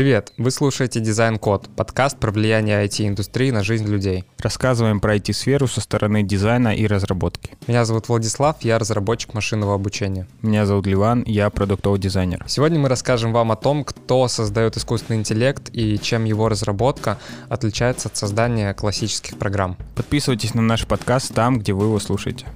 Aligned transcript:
Привет! 0.00 0.32
Вы 0.38 0.50
слушаете 0.50 0.98
Дизайн 0.98 1.38
Код, 1.38 1.68
подкаст 1.76 2.18
про 2.18 2.30
влияние 2.30 2.86
IT-индустрии 2.86 3.50
на 3.50 3.62
жизнь 3.62 3.86
людей. 3.86 4.24
Рассказываем 4.38 4.98
про 4.98 5.16
IT-сферу 5.16 5.66
со 5.66 5.82
стороны 5.82 6.22
дизайна 6.22 6.74
и 6.74 6.86
разработки. 6.86 7.50
Меня 7.66 7.84
зовут 7.84 8.08
Владислав, 8.08 8.56
я 8.62 8.78
разработчик 8.78 9.34
машинного 9.34 9.74
обучения. 9.74 10.26
Меня 10.40 10.64
зовут 10.64 10.86
Ливан, 10.86 11.22
я 11.26 11.50
продуктовый 11.50 12.00
дизайнер. 12.00 12.42
Сегодня 12.48 12.78
мы 12.78 12.88
расскажем 12.88 13.34
вам 13.34 13.52
о 13.52 13.56
том, 13.56 13.84
кто 13.84 14.26
создает 14.28 14.78
искусственный 14.78 15.18
интеллект 15.18 15.68
и 15.70 15.98
чем 15.98 16.24
его 16.24 16.48
разработка 16.48 17.18
отличается 17.50 18.08
от 18.08 18.16
создания 18.16 18.72
классических 18.72 19.36
программ. 19.36 19.76
Подписывайтесь 19.96 20.54
на 20.54 20.62
наш 20.62 20.86
подкаст 20.86 21.34
там, 21.34 21.58
где 21.58 21.74
вы 21.74 21.84
его 21.84 21.98
слушаете. 21.98 22.46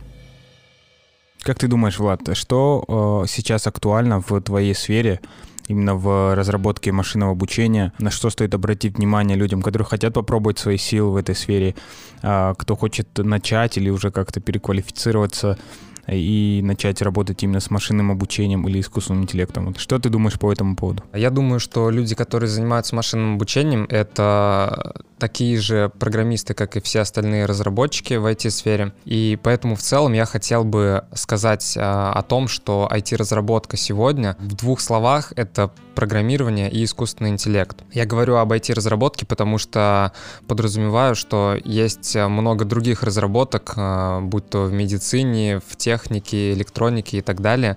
Как 1.43 1.59
ты 1.59 1.69
думаешь, 1.69 1.99
Влад, 1.99 2.23
что 2.33 3.23
э, 3.27 3.29
сейчас 3.29 3.67
актуально 3.67 4.23
в 4.27 4.41
твоей 4.41 4.75
сфере 4.75 5.21
именно 5.69 5.95
в 5.95 6.35
разработке 6.35 6.93
машинного 6.93 7.33
обучения, 7.33 7.93
на 7.99 8.11
что 8.11 8.31
стоит 8.31 8.55
обратить 8.55 8.97
внимание 8.97 9.37
людям, 9.37 9.63
которые 9.63 9.87
хотят 9.87 10.15
попробовать 10.15 10.59
свои 10.59 10.77
силы 10.77 11.13
в 11.13 11.17
этой 11.17 11.35
сфере, 11.35 11.75
а, 12.23 12.55
кто 12.55 12.77
хочет 12.77 13.09
начать 13.19 13.77
или 13.77 13.91
уже 13.91 14.11
как-то 14.11 14.41
переквалифицироваться 14.41 15.59
и 16.07 16.61
начать 16.63 17.01
работать 17.03 17.43
именно 17.43 17.61
с 17.61 17.71
машинным 17.71 18.11
обучением 18.11 18.69
или 18.69 18.81
искусственным 18.81 19.23
интеллектом. 19.23 19.75
Что 19.77 19.99
ты 19.99 20.11
думаешь 20.11 20.39
по 20.39 20.53
этому 20.53 20.77
поводу? 20.77 21.03
Я 21.15 21.31
думаю, 21.31 21.61
что 21.61 21.91
люди, 21.91 22.15
которые 22.15 22.49
занимаются 22.49 22.95
машинным 22.95 23.35
обучением, 23.37 23.87
это 23.89 24.95
такие 25.19 25.59
же 25.59 25.91
программисты, 25.99 26.55
как 26.55 26.77
и 26.77 26.81
все 26.81 27.01
остальные 27.01 27.47
разработчики 27.47 28.15
в 28.15 28.27
IT-сфере. 28.27 28.93
И 29.05 29.39
поэтому 29.43 29.77
в 29.77 29.81
целом 29.81 30.13
я 30.13 30.25
хотел 30.25 30.65
бы 30.65 31.05
сказать 31.15 31.75
а, 31.77 32.13
о 32.13 32.23
том, 32.23 32.49
что 32.49 32.89
IT-разработка 32.91 33.77
сегодня 33.77 34.37
в 34.39 34.55
двух 34.55 34.81
словах— 34.81 35.33
это 35.37 35.71
программирование 35.95 36.71
и 36.71 36.85
искусственный 36.85 37.31
интеллект. 37.31 37.77
Я 37.93 38.05
говорю 38.05 38.37
об 38.37 38.53
IT-разработке, 38.53 39.27
потому 39.27 39.59
что 39.59 40.13
подразумеваю, 40.49 41.15
что 41.15 41.57
есть 41.65 42.17
много 42.17 42.65
других 42.65 43.03
разработок, 43.03 43.75
а, 43.77 44.21
будь 44.21 44.49
то 44.49 44.65
в 44.65 44.73
медицине, 44.73 45.61
в 45.67 45.77
технике, 45.77 46.53
электронике 46.53 47.19
и 47.19 47.23
так 47.23 47.41
далее, 47.41 47.77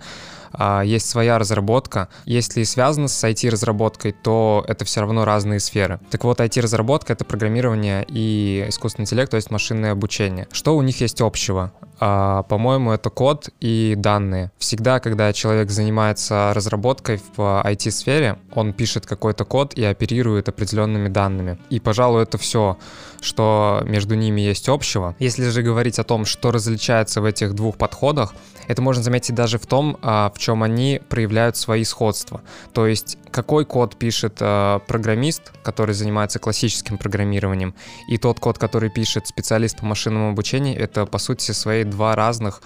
есть 0.84 1.09
своя 1.09 1.40
разработка. 1.40 2.09
Если 2.26 2.64
связано 2.64 3.08
с 3.08 3.23
IT-разработкой, 3.23 4.12
то 4.12 4.64
это 4.67 4.86
все 4.86 5.02
равно 5.02 5.26
разные 5.26 5.59
сферы. 5.59 6.00
Так 6.09 6.23
вот, 6.23 6.40
IT-разработка— 6.40 7.14
это 7.14 7.26
программирование 7.26 8.06
и 8.08 8.66
искусственный 8.68 9.03
интеллект, 9.03 9.31
то 9.31 9.38
есть 9.38 9.52
машинное 9.52 9.92
обучение. 9.92 10.48
Что 10.52 10.75
у 10.75 10.81
них 10.81 11.02
есть 11.02 11.22
общего? 11.22 11.72
А, 12.00 12.44
по-моему, 12.44 12.92
это 12.92 13.09
код 13.09 13.50
и 13.59 13.95
данные. 13.98 14.52
Всегда, 14.58 15.00
когда 15.00 15.34
человек 15.34 15.72
занимается 15.72 16.52
разработкой 16.53 17.20
в 17.36 17.64
IT-сфере, 17.66 18.38
он 18.53 18.73
пишет 18.73 19.06
какой-то 19.06 19.45
код 19.45 19.73
и 19.73 19.84
оперирует 19.84 20.50
определенными 20.50 21.09
данными. 21.09 21.58
И, 21.70 21.80
пожалуй, 21.80 22.23
это 22.23 22.38
все, 22.38 22.78
что 23.22 23.81
между 23.86 24.16
ними 24.16 24.42
есть 24.42 24.70
общего. 24.70 25.16
Если 25.20 25.50
же 25.50 25.64
говорить 25.64 26.00
о 26.00 26.03
том, 26.03 26.25
что 26.25 26.52
различается 26.52 27.22
в 27.22 27.25
этих 27.25 27.53
двух 27.53 27.78
подходах, 27.78 28.34
это 28.68 28.81
можно 28.81 29.02
заметить 29.02 29.34
даже 29.34 29.58
в 29.58 29.66
том, 29.66 29.98
а, 30.02 30.30
в 30.38 30.40
чем 30.40 30.62
они 30.62 31.02
проявляют 31.10 31.58
свои 31.58 31.84
сходства. 31.84 32.42
То 32.72 32.86
есть 32.86 33.18
какой 33.32 33.66
код 33.66 33.96
пишет 33.96 34.38
а, 34.40 34.80
программист, 34.80 35.52
который 35.64 35.96
занимается 35.96 36.38
классическим 36.38 37.00
программированием, 37.00 37.74
и 38.08 38.20
тот 38.20 38.40
код, 38.40 38.60
который 38.60 38.92
пишет 38.92 39.26
специалист 39.26 39.80
по 39.80 39.86
машинному 39.88 40.30
обучению, 40.30 40.80
это 40.80 41.08
по 41.08 41.18
сути 41.18 41.52
свои 41.54 41.84
два 41.84 42.16
разных 42.16 42.62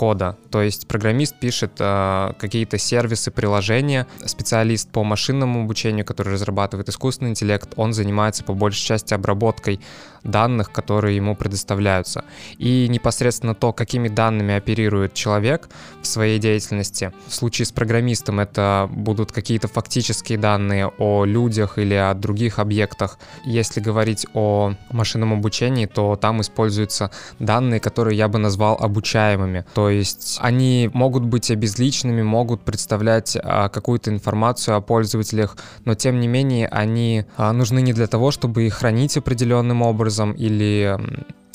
кода. 0.00 0.38
То 0.50 0.62
есть 0.62 0.88
программист 0.88 1.34
пишет 1.38 1.72
э, 1.78 2.32
какие-то 2.38 2.78
сервисы, 2.78 3.30
приложения, 3.30 4.06
специалист 4.24 4.90
по 4.90 5.04
машинному 5.04 5.64
обучению, 5.64 6.06
который 6.06 6.32
разрабатывает 6.32 6.88
искусственный 6.88 7.32
интеллект, 7.32 7.74
он 7.76 7.92
занимается 7.92 8.42
по 8.42 8.54
большей 8.54 8.82
части 8.82 9.12
обработкой 9.12 9.78
данных, 10.24 10.72
которые 10.72 11.16
ему 11.16 11.36
предоставляются. 11.36 12.24
И 12.58 12.88
непосредственно 12.88 13.54
то, 13.54 13.72
какими 13.72 14.08
данными 14.08 14.54
оперирует 14.54 15.14
человек 15.14 15.68
в 16.02 16.06
своей 16.06 16.38
деятельности. 16.38 17.12
В 17.26 17.34
случае 17.34 17.66
с 17.66 17.72
программистом 17.72 18.40
это 18.40 18.88
будут 18.90 19.32
какие-то 19.32 19.68
фактические 19.68 20.38
данные 20.38 20.90
о 20.98 21.24
людях 21.24 21.78
или 21.78 21.94
о 21.94 22.14
других 22.14 22.58
объектах. 22.58 23.18
Если 23.44 23.80
говорить 23.80 24.26
о 24.34 24.72
машинном 24.90 25.32
обучении, 25.32 25.86
то 25.86 26.16
там 26.16 26.40
используются 26.40 27.10
данные, 27.38 27.80
которые 27.80 28.16
я 28.16 28.28
бы 28.28 28.38
назвал 28.38 28.78
обучаемыми. 28.80 29.64
То 29.74 29.89
есть 29.90 30.38
они 30.40 30.90
могут 30.92 31.24
быть 31.24 31.50
обезличенными, 31.50 32.22
могут 32.22 32.62
представлять 32.62 33.36
а, 33.42 33.68
какую-то 33.68 34.10
информацию 34.10 34.76
о 34.76 34.80
пользователях, 34.80 35.56
но 35.84 35.94
тем 35.94 36.20
не 36.20 36.28
менее 36.28 36.68
они 36.68 37.24
а, 37.36 37.52
нужны 37.52 37.82
не 37.82 37.92
для 37.92 38.06
того, 38.06 38.30
чтобы 38.30 38.66
их 38.66 38.74
хранить 38.74 39.16
определенным 39.16 39.82
образом, 39.82 40.00
образом 40.00 40.32
или 40.32 40.98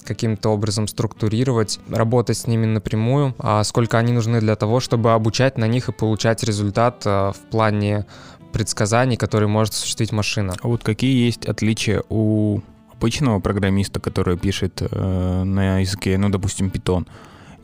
каким-то 0.06 0.50
образом 0.50 0.88
структурировать, 0.88 1.80
работать 1.90 2.38
с 2.38 2.48
ними 2.48 2.68
напрямую, 2.68 3.34
а 3.40 3.64
сколько 3.64 3.98
они 3.98 4.14
нужны 4.14 4.40
для 4.40 4.56
того, 4.56 4.80
чтобы 4.80 5.14
обучать 5.14 5.58
на 5.58 5.68
них 5.68 5.90
и 5.90 5.92
получать 5.92 6.44
результат 6.44 7.02
а, 7.06 7.32
в 7.32 7.40
плане 7.50 8.06
предсказаний, 8.54 9.18
которые 9.18 9.50
может 9.50 9.74
осуществить 9.74 10.12
машина. 10.12 10.54
А 10.62 10.68
вот 10.68 10.84
какие 10.84 11.26
есть 11.26 11.46
отличия 11.48 12.04
у 12.10 12.62
обычного 12.94 13.40
программиста, 13.40 14.00
который 14.00 14.38
пишет 14.38 14.82
э, 14.82 15.44
на 15.44 15.80
языке, 15.80 16.18
ну, 16.18 16.30
допустим, 16.30 16.68
Python, 16.68 17.06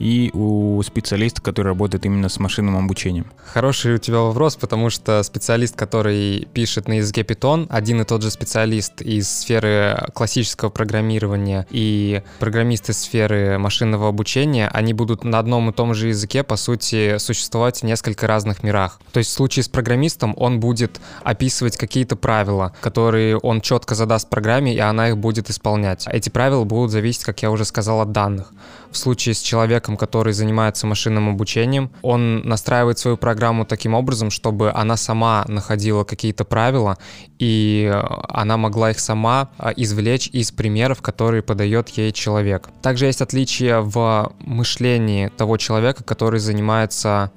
и 0.01 0.31
у 0.33 0.81
специалиста, 0.83 1.41
который 1.41 1.67
работает 1.67 2.05
именно 2.05 2.27
с 2.27 2.39
машинным 2.39 2.75
обучением? 2.77 3.27
Хороший 3.53 3.95
у 3.95 3.97
тебя 3.99 4.19
вопрос, 4.19 4.55
потому 4.55 4.89
что 4.89 5.21
специалист, 5.21 5.75
который 5.75 6.47
пишет 6.53 6.87
на 6.87 6.93
языке 6.93 7.21
Python, 7.21 7.67
один 7.69 8.01
и 8.01 8.03
тот 8.03 8.23
же 8.23 8.31
специалист 8.31 9.01
из 9.01 9.29
сферы 9.29 10.07
классического 10.13 10.69
программирования 10.69 11.67
и 11.69 12.23
программист 12.39 12.89
из 12.89 12.97
сферы 12.97 13.59
машинного 13.59 14.07
обучения, 14.07 14.69
они 14.69 14.93
будут 14.93 15.23
на 15.23 15.37
одном 15.37 15.69
и 15.69 15.73
том 15.73 15.93
же 15.93 16.07
языке, 16.07 16.43
по 16.43 16.55
сути, 16.55 17.19
существовать 17.19 17.81
в 17.81 17.83
несколько 17.83 18.25
разных 18.25 18.63
мирах. 18.63 18.99
То 19.11 19.19
есть 19.19 19.29
в 19.29 19.33
случае 19.33 19.63
с 19.63 19.69
программистом 19.69 20.33
он 20.37 20.59
будет 20.59 20.99
описывать 21.23 21.77
какие-то 21.77 22.15
правила, 22.15 22.73
которые 22.81 23.37
он 23.37 23.61
четко 23.61 23.93
задаст 23.93 24.29
программе, 24.29 24.73
и 24.73 24.79
она 24.79 25.09
их 25.09 25.17
будет 25.17 25.49
исполнять. 25.51 26.05
Эти 26.07 26.29
правила 26.29 26.63
будут 26.63 26.91
зависеть, 26.91 27.23
как 27.23 27.41
я 27.43 27.51
уже 27.51 27.65
сказал, 27.65 28.01
от 28.01 28.11
данных. 28.11 28.51
В 28.91 28.97
случае 28.97 29.35
с 29.35 29.41
человеком, 29.41 29.90
человеком, 29.91 29.97
который 29.97 30.33
занимается 30.33 30.87
машинным 30.87 31.29
обучением. 31.29 31.89
Он 32.01 32.41
настраивает 32.47 32.99
свою 32.99 33.17
программу 33.17 33.65
таким 33.65 33.93
образом, 33.93 34.29
чтобы 34.29 34.71
она 34.71 34.97
сама 34.97 35.45
находила 35.47 36.03
какие-то 36.03 36.45
правила, 36.45 36.97
и 37.39 37.89
э, 37.91 38.01
она 38.29 38.57
могла 38.57 38.91
их 38.91 38.99
сама 38.99 39.49
э, 39.59 39.71
извлечь 39.77 40.29
из 40.33 40.51
примеров, 40.51 41.01
которые 41.01 41.41
подает 41.41 41.89
ей 41.97 42.11
человек. 42.11 42.69
Также 42.81 43.05
есть 43.05 43.21
отличие 43.21 43.81
в 43.81 44.31
мышлении 44.39 45.29
того 45.37 45.57
человека, 45.57 46.03
который 46.03 46.39
занимается 46.39 47.31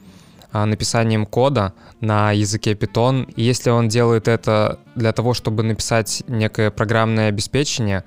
э, 0.52 0.64
написанием 0.64 1.26
кода 1.26 1.72
на 2.00 2.34
языке 2.34 2.74
Python. 2.74 3.24
И 3.36 3.42
если 3.42 3.70
он 3.70 3.88
делает 3.88 4.28
это 4.28 4.78
для 4.96 5.12
того, 5.12 5.34
чтобы 5.34 5.62
написать 5.62 6.22
некое 6.28 6.70
программное 6.70 7.28
обеспечение, 7.28 8.02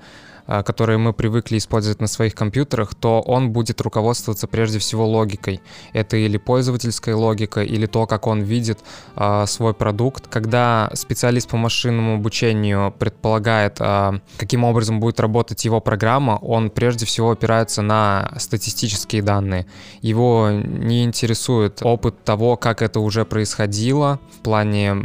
которые 0.64 0.98
мы 0.98 1.12
привыкли 1.12 1.58
использовать 1.58 2.00
на 2.00 2.06
своих 2.06 2.34
компьютерах, 2.34 2.94
то 2.94 3.20
он 3.20 3.50
будет 3.50 3.80
руководствоваться 3.80 4.46
прежде 4.46 4.78
всего 4.78 5.06
логикой. 5.06 5.60
Это 5.92 6.16
или 6.16 6.38
пользовательская 6.38 7.14
логика, 7.14 7.62
или 7.62 7.86
то, 7.86 8.06
как 8.06 8.26
он 8.26 8.40
видит 8.40 8.78
э, 9.16 9.44
свой 9.46 9.74
продукт. 9.74 10.26
Когда 10.28 10.90
специалист 10.94 11.48
по 11.48 11.56
машинному 11.56 12.14
обучению 12.14 12.94
предполагает, 12.98 13.76
э, 13.80 14.20
каким 14.38 14.64
образом 14.64 15.00
будет 15.00 15.20
работать 15.20 15.64
его 15.64 15.80
программа, 15.80 16.38
он 16.40 16.70
прежде 16.70 17.04
всего 17.06 17.32
опирается 17.32 17.82
на 17.82 18.32
статистические 18.38 19.22
данные. 19.22 19.66
Его 20.00 20.50
не 20.50 21.04
интересует 21.04 21.80
опыт 21.82 22.24
того, 22.24 22.56
как 22.56 22.82
это 22.82 23.00
уже 23.00 23.24
происходило 23.24 24.18
в 24.38 24.42
плане 24.42 24.96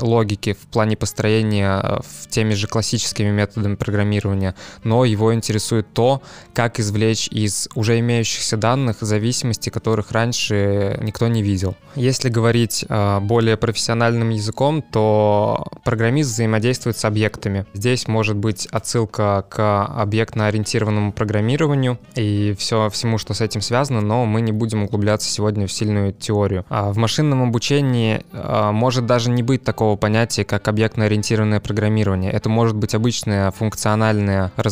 логики, 0.00 0.52
в 0.52 0.66
плане 0.66 0.96
построения 0.96 2.00
в 2.02 2.28
теми 2.28 2.54
же 2.54 2.66
классическими 2.66 3.30
методами 3.30 3.74
программирования, 3.74 4.54
но 4.84 5.04
его 5.04 5.34
интересует 5.34 5.86
то, 5.92 6.22
как 6.54 6.80
извлечь 6.80 7.28
из 7.28 7.68
уже 7.74 7.98
имеющихся 7.98 8.56
данных 8.56 8.98
зависимости, 9.00 9.70
которых 9.70 10.12
раньше 10.12 10.98
никто 11.02 11.28
не 11.28 11.42
видел. 11.42 11.76
Если 11.94 12.28
говорить 12.28 12.84
э, 12.88 13.20
более 13.20 13.56
профессиональным 13.56 14.30
языком, 14.30 14.82
то 14.82 15.66
программист 15.84 16.30
взаимодействует 16.30 16.96
с 16.96 17.04
объектами. 17.04 17.66
Здесь 17.74 18.08
может 18.08 18.36
быть 18.36 18.66
отсылка 18.66 19.44
к 19.48 19.84
объектно-ориентированному 19.86 21.12
программированию 21.12 21.98
и 22.14 22.54
все, 22.58 22.88
всему, 22.90 23.18
что 23.18 23.34
с 23.34 23.40
этим 23.40 23.60
связано, 23.60 24.00
но 24.00 24.24
мы 24.26 24.40
не 24.40 24.52
будем 24.52 24.84
углубляться 24.84 25.30
сегодня 25.30 25.66
в 25.66 25.72
сильную 25.72 26.12
теорию. 26.12 26.64
А 26.68 26.92
в 26.92 26.96
машинном 26.96 27.42
обучении 27.42 28.24
э, 28.32 28.70
может 28.72 29.06
даже 29.06 29.30
не 29.30 29.42
быть 29.42 29.62
такого 29.64 29.96
понятия, 29.96 30.44
как 30.44 30.66
объектно-ориентированное 30.68 31.60
программирование. 31.60 32.32
Это 32.32 32.48
может 32.48 32.76
быть 32.76 32.94
обычная 32.94 33.50
функциональная 33.52 34.52
разработка 34.56 34.71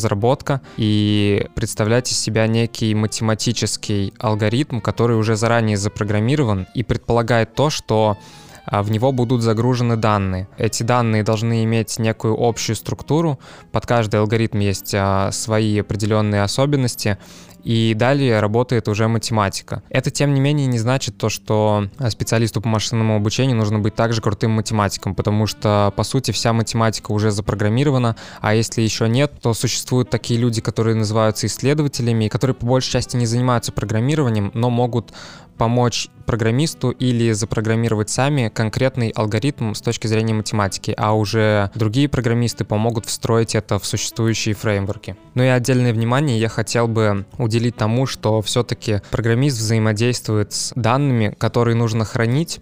и 0.77 1.47
представлять 1.55 2.11
из 2.11 2.19
себя 2.19 2.47
некий 2.47 2.93
математический 2.95 4.13
алгоритм, 4.19 4.79
который 4.79 5.17
уже 5.17 5.35
заранее 5.35 5.77
запрограммирован 5.77 6.67
и 6.73 6.83
предполагает 6.83 7.55
то, 7.55 7.69
что 7.69 8.17
в 8.65 8.91
него 8.91 9.11
будут 9.11 9.41
загружены 9.41 9.95
данные. 9.95 10.47
Эти 10.57 10.83
данные 10.83 11.23
должны 11.23 11.63
иметь 11.63 11.99
некую 11.99 12.35
общую 12.37 12.75
структуру, 12.75 13.39
под 13.71 13.85
каждый 13.85 14.19
алгоритм 14.19 14.59
есть 14.59 14.93
а, 14.95 15.31
свои 15.31 15.79
определенные 15.79 16.43
особенности, 16.43 17.17
и 17.63 17.93
далее 17.95 18.39
работает 18.39 18.87
уже 18.87 19.07
математика. 19.07 19.83
Это, 19.89 20.09
тем 20.09 20.33
не 20.33 20.39
менее, 20.39 20.67
не 20.67 20.79
значит 20.79 21.17
то, 21.17 21.29
что 21.29 21.87
специалисту 22.09 22.61
по 22.61 22.67
машинному 22.67 23.15
обучению 23.15 23.57
нужно 23.57 23.79
быть 23.79 23.95
также 23.95 24.21
крутым 24.21 24.51
математиком, 24.51 25.15
потому 25.15 25.47
что, 25.47 25.93
по 25.95 26.03
сути, 26.03 26.31
вся 26.31 26.53
математика 26.53 27.11
уже 27.11 27.31
запрограммирована, 27.31 28.15
а 28.39 28.55
если 28.55 28.81
еще 28.81 29.07
нет, 29.07 29.33
то 29.41 29.53
существуют 29.53 30.09
такие 30.09 30.39
люди, 30.39 30.61
которые 30.61 30.95
называются 30.95 31.47
исследователями, 31.47 32.27
которые 32.27 32.55
по 32.55 32.65
большей 32.65 32.91
части 32.91 33.15
не 33.15 33.25
занимаются 33.25 33.71
программированием, 33.71 34.51
но 34.53 34.69
могут 34.69 35.13
помочь 35.61 36.07
программисту 36.25 36.89
или 36.89 37.33
запрограммировать 37.33 38.09
сами 38.09 38.49
конкретный 38.49 39.09
алгоритм 39.09 39.75
с 39.75 39.81
точки 39.81 40.07
зрения 40.07 40.33
математики, 40.33 40.91
а 40.97 41.13
уже 41.15 41.69
другие 41.75 42.09
программисты 42.09 42.65
помогут 42.65 43.05
встроить 43.05 43.53
это 43.53 43.77
в 43.77 43.85
существующие 43.85 44.55
фреймворки. 44.55 45.17
Ну 45.35 45.43
и 45.43 45.47
отдельное 45.47 45.93
внимание 45.93 46.39
я 46.39 46.49
хотел 46.49 46.87
бы 46.87 47.27
уделить 47.37 47.75
тому, 47.75 48.07
что 48.07 48.41
все-таки 48.41 49.01
программист 49.11 49.59
взаимодействует 49.59 50.51
с 50.51 50.73
данными, 50.75 51.35
которые 51.37 51.75
нужно 51.75 52.05
хранить, 52.05 52.59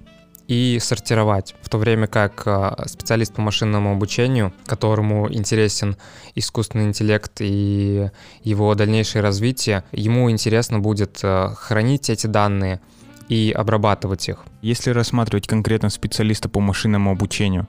и 0.49 0.79
сортировать, 0.81 1.55
в 1.61 1.69
то 1.69 1.77
время 1.77 2.07
как 2.07 2.41
а, 2.47 2.83
специалист 2.87 3.35
по 3.35 3.41
машинному 3.41 3.91
обучению, 3.91 4.51
которому 4.65 5.31
интересен 5.31 5.95
искусственный 6.33 6.85
интеллект 6.85 7.33
и 7.39 8.09
его 8.43 8.73
дальнейшее 8.73 9.21
развитие, 9.21 9.83
ему 9.91 10.31
интересно 10.31 10.79
будет 10.79 11.19
а, 11.21 11.53
хранить 11.53 12.09
эти 12.09 12.25
данные 12.25 12.81
и 13.27 13.53
обрабатывать 13.55 14.27
их. 14.27 14.39
Если 14.63 14.89
рассматривать 14.89 15.45
конкретно 15.45 15.91
специалиста 15.91 16.49
по 16.49 16.59
машинному 16.59 17.11
обучению, 17.11 17.67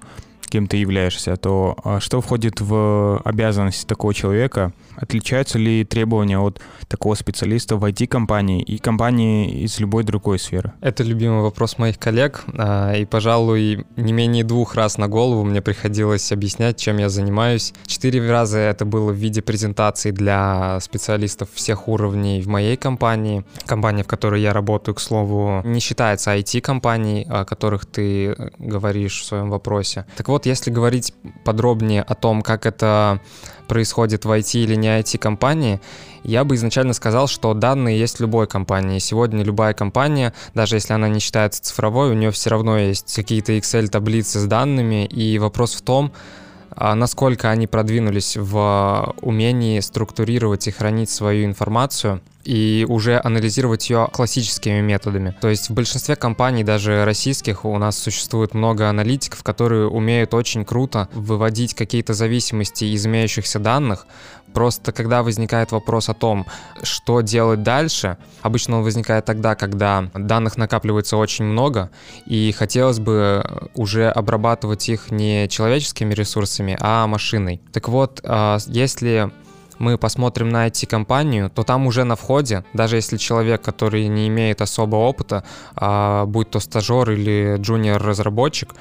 кем 0.50 0.66
ты 0.66 0.76
являешься, 0.76 1.36
то 1.36 1.76
а, 1.84 2.00
что 2.00 2.20
входит 2.20 2.60
в 2.60 3.20
обязанности 3.24 3.86
такого 3.86 4.12
человека? 4.12 4.72
Отличаются 4.96 5.58
ли 5.58 5.84
требования 5.84 6.38
от 6.38 6.60
такого 6.88 7.14
специалиста 7.14 7.76
в 7.76 7.84
IT-компании 7.84 8.62
и 8.62 8.78
компании 8.78 9.64
из 9.64 9.80
любой 9.80 10.04
другой 10.04 10.38
сферы? 10.38 10.72
Это 10.80 11.02
любимый 11.04 11.42
вопрос 11.42 11.78
моих 11.78 11.98
коллег, 11.98 12.42
а, 12.58 12.94
и, 12.94 13.04
пожалуй, 13.04 13.86
не 13.96 14.12
менее 14.12 14.44
двух 14.44 14.74
раз 14.74 14.98
на 14.98 15.08
голову 15.08 15.44
мне 15.44 15.62
приходилось 15.62 16.32
объяснять, 16.32 16.76
чем 16.76 16.98
я 16.98 17.08
занимаюсь. 17.08 17.72
Четыре 17.86 18.28
раза 18.28 18.58
это 18.58 18.84
было 18.84 19.12
в 19.12 19.16
виде 19.16 19.40
презентаций 19.40 20.12
для 20.12 20.78
специалистов 20.80 21.48
всех 21.54 21.88
уровней 21.88 22.42
в 22.42 22.48
моей 22.48 22.76
компании. 22.76 23.44
Компания, 23.66 24.02
в 24.02 24.06
которой 24.08 24.42
я 24.42 24.52
работаю, 24.52 24.94
к 24.94 25.00
слову, 25.00 25.62
не 25.64 25.80
считается 25.80 26.36
IT-компанией, 26.36 27.26
о 27.30 27.44
которых 27.44 27.86
ты 27.86 28.34
говоришь 28.58 29.20
в 29.20 29.24
своем 29.24 29.50
вопросе. 29.50 30.04
Так 30.16 30.28
вот, 30.28 30.39
вот 30.40 30.46
если 30.46 30.70
говорить 30.70 31.12
подробнее 31.44 32.02
о 32.02 32.14
том, 32.14 32.40
как 32.40 32.64
это 32.64 33.20
происходит 33.68 34.24
в 34.24 34.30
IT 34.30 34.58
или 34.58 34.74
не 34.74 34.88
IT-компании, 34.88 35.82
я 36.24 36.44
бы 36.44 36.54
изначально 36.54 36.94
сказал, 36.94 37.26
что 37.28 37.52
данные 37.52 37.98
есть 37.98 38.16
в 38.16 38.20
любой 38.20 38.46
компании. 38.46 39.00
Сегодня 39.00 39.44
любая 39.44 39.74
компания, 39.74 40.32
даже 40.54 40.76
если 40.76 40.94
она 40.94 41.08
не 41.08 41.20
считается 41.20 41.62
цифровой, 41.62 42.10
у 42.10 42.14
нее 42.14 42.30
все 42.30 42.48
равно 42.48 42.78
есть 42.78 43.14
какие-то 43.14 43.52
Excel-таблицы 43.52 44.38
с 44.38 44.46
данными, 44.46 45.04
и 45.04 45.38
вопрос 45.38 45.74
в 45.74 45.82
том, 45.82 46.10
насколько 46.76 47.50
они 47.50 47.66
продвинулись 47.66 48.36
в 48.36 49.14
умении 49.22 49.80
структурировать 49.80 50.66
и 50.66 50.70
хранить 50.70 51.10
свою 51.10 51.44
информацию 51.44 52.20
и 52.44 52.86
уже 52.88 53.20
анализировать 53.22 53.90
ее 53.90 54.08
классическими 54.10 54.80
методами. 54.80 55.34
То 55.40 55.48
есть 55.48 55.68
в 55.68 55.74
большинстве 55.74 56.16
компаний, 56.16 56.64
даже 56.64 57.04
российских, 57.04 57.64
у 57.64 57.76
нас 57.78 57.98
существует 57.98 58.54
много 58.54 58.88
аналитиков, 58.88 59.42
которые 59.42 59.88
умеют 59.88 60.32
очень 60.32 60.64
круто 60.64 61.08
выводить 61.12 61.74
какие-то 61.74 62.14
зависимости 62.14 62.84
из 62.84 63.06
имеющихся 63.06 63.58
данных, 63.58 64.06
Просто 64.54 64.92
когда 64.92 65.22
возникает 65.22 65.72
вопрос 65.72 66.08
о 66.08 66.14
том, 66.14 66.46
что 66.82 67.20
делать 67.20 67.62
дальше, 67.62 68.18
обычно 68.42 68.78
он 68.78 68.84
возникает 68.84 69.24
тогда, 69.24 69.54
когда 69.54 70.10
данных 70.14 70.56
накапливается 70.56 71.16
очень 71.16 71.44
много, 71.44 71.90
и 72.26 72.52
хотелось 72.52 72.98
бы 72.98 73.44
уже 73.74 74.08
обрабатывать 74.08 74.88
их 74.88 75.10
не 75.10 75.48
человеческими 75.48 76.14
ресурсами, 76.14 76.76
а 76.80 77.06
машиной. 77.06 77.60
Так 77.72 77.88
вот, 77.88 78.20
а, 78.24 78.58
если 78.66 79.30
мы 79.80 79.96
посмотрим 79.96 80.50
на 80.50 80.66
IT-компанию, 80.68 81.50
то 81.50 81.62
там 81.62 81.86
уже 81.86 82.04
на 82.04 82.14
входе, 82.14 82.64
даже 82.74 82.96
если 82.96 83.16
человек, 83.16 83.62
который 83.62 84.06
не 84.08 84.28
имеет 84.28 84.60
особого 84.60 85.00
опыта, 85.00 85.42
а, 85.74 86.26
будь 86.26 86.50
то 86.50 86.60
стажер 86.60 87.10
или 87.10 87.56
джуниор-разработчик, 87.58 88.74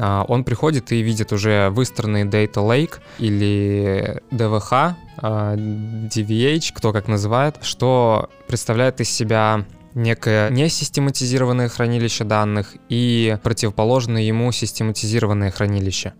он 0.00 0.44
приходит 0.44 0.92
и 0.92 1.02
видит 1.02 1.32
уже 1.32 1.68
выстроенный 1.70 2.24
Data 2.24 2.54
Lake 2.54 3.00
или 3.18 4.22
DVH, 4.30 4.94
а, 5.18 5.54
DVH, 5.56 6.72
кто 6.74 6.92
как 6.92 7.08
называет, 7.08 7.58
что 7.62 8.30
представляет 8.46 9.00
из 9.00 9.10
себя 9.10 9.66
некое 9.94 10.50
несистематизированное 10.50 11.68
хранилище 11.68 12.24
данных 12.24 12.76
и 12.88 13.36
противоположное 13.42 14.22
ему 14.22 14.52
систематизированное 14.52 15.50
хранилище. 15.50 16.14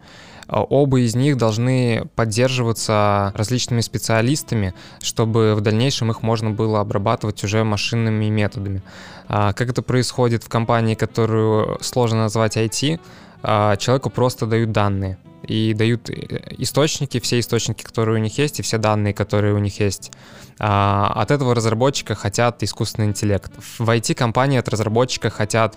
А, 0.46 0.62
оба 0.62 1.00
из 1.00 1.14
них 1.14 1.38
должны 1.38 2.06
поддерживаться 2.16 3.32
различными 3.34 3.80
специалистами, 3.80 4.74
чтобы 5.00 5.54
в 5.54 5.62
дальнейшем 5.62 6.10
их 6.10 6.22
можно 6.22 6.50
было 6.50 6.80
обрабатывать 6.80 7.42
уже 7.44 7.64
машинными 7.64 8.26
методами. 8.26 8.82
Как 9.28 9.60
это 9.62 9.80
происходит 9.80 10.42
в 10.42 10.48
компании, 10.48 10.96
которую 10.96 11.78
сложно 11.82 12.22
назвать 12.22 12.56
IT, 12.56 12.98
а, 12.98 13.00
человеку 13.42 14.10
просто 14.10 14.46
дают 14.46 14.72
данные 14.72 15.18
и 15.50 15.74
дают 15.74 16.10
э, 16.10 16.54
источники, 16.58 17.18
все 17.20 17.40
источники, 17.40 17.82
которые 17.82 18.18
у 18.18 18.22
них 18.22 18.38
есть, 18.38 18.60
и 18.60 18.62
все 18.62 18.78
данные, 18.78 19.14
которые 19.14 19.54
у 19.54 19.58
них 19.58 19.80
есть. 19.80 20.12
А, 20.58 21.12
от 21.14 21.30
этого 21.30 21.54
разработчика 21.54 22.14
хотят 22.14 22.62
искусственный 22.62 23.08
интеллект. 23.08 23.50
В 23.78 23.88
IT-компании 23.88 24.58
от 24.58 24.68
разработчика 24.68 25.30
хотят 25.30 25.76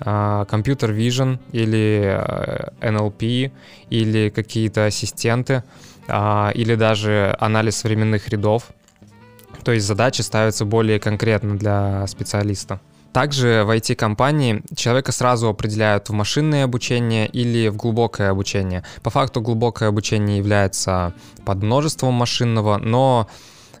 а, 0.00 0.44
компьютер 0.46 0.92
vision 0.92 1.38
или 1.52 2.20
NLP 2.80 3.46
э, 3.46 3.50
или 3.90 4.28
какие-то 4.30 4.86
ассистенты 4.86 5.62
или 6.08 6.74
даже 6.74 7.36
анализ 7.38 7.84
временных 7.84 8.28
рядов. 8.28 8.70
То 9.62 9.70
есть 9.70 9.86
задачи 9.86 10.20
ставятся 10.22 10.64
более 10.64 10.98
конкретно 10.98 11.56
для 11.56 12.04
специалиста. 12.08 12.80
Также 13.12 13.64
в 13.64 13.70
IT-компании 13.70 14.62
человека 14.74 15.12
сразу 15.12 15.48
определяют 15.48 16.08
в 16.08 16.12
машинное 16.12 16.64
обучение 16.64 17.26
или 17.26 17.68
в 17.68 17.76
глубокое 17.76 18.30
обучение. 18.30 18.84
По 19.02 19.10
факту 19.10 19.40
глубокое 19.40 19.88
обучение 19.88 20.38
является 20.38 21.12
под 21.44 21.62
множеством 21.62 22.14
машинного, 22.14 22.78
но 22.78 23.28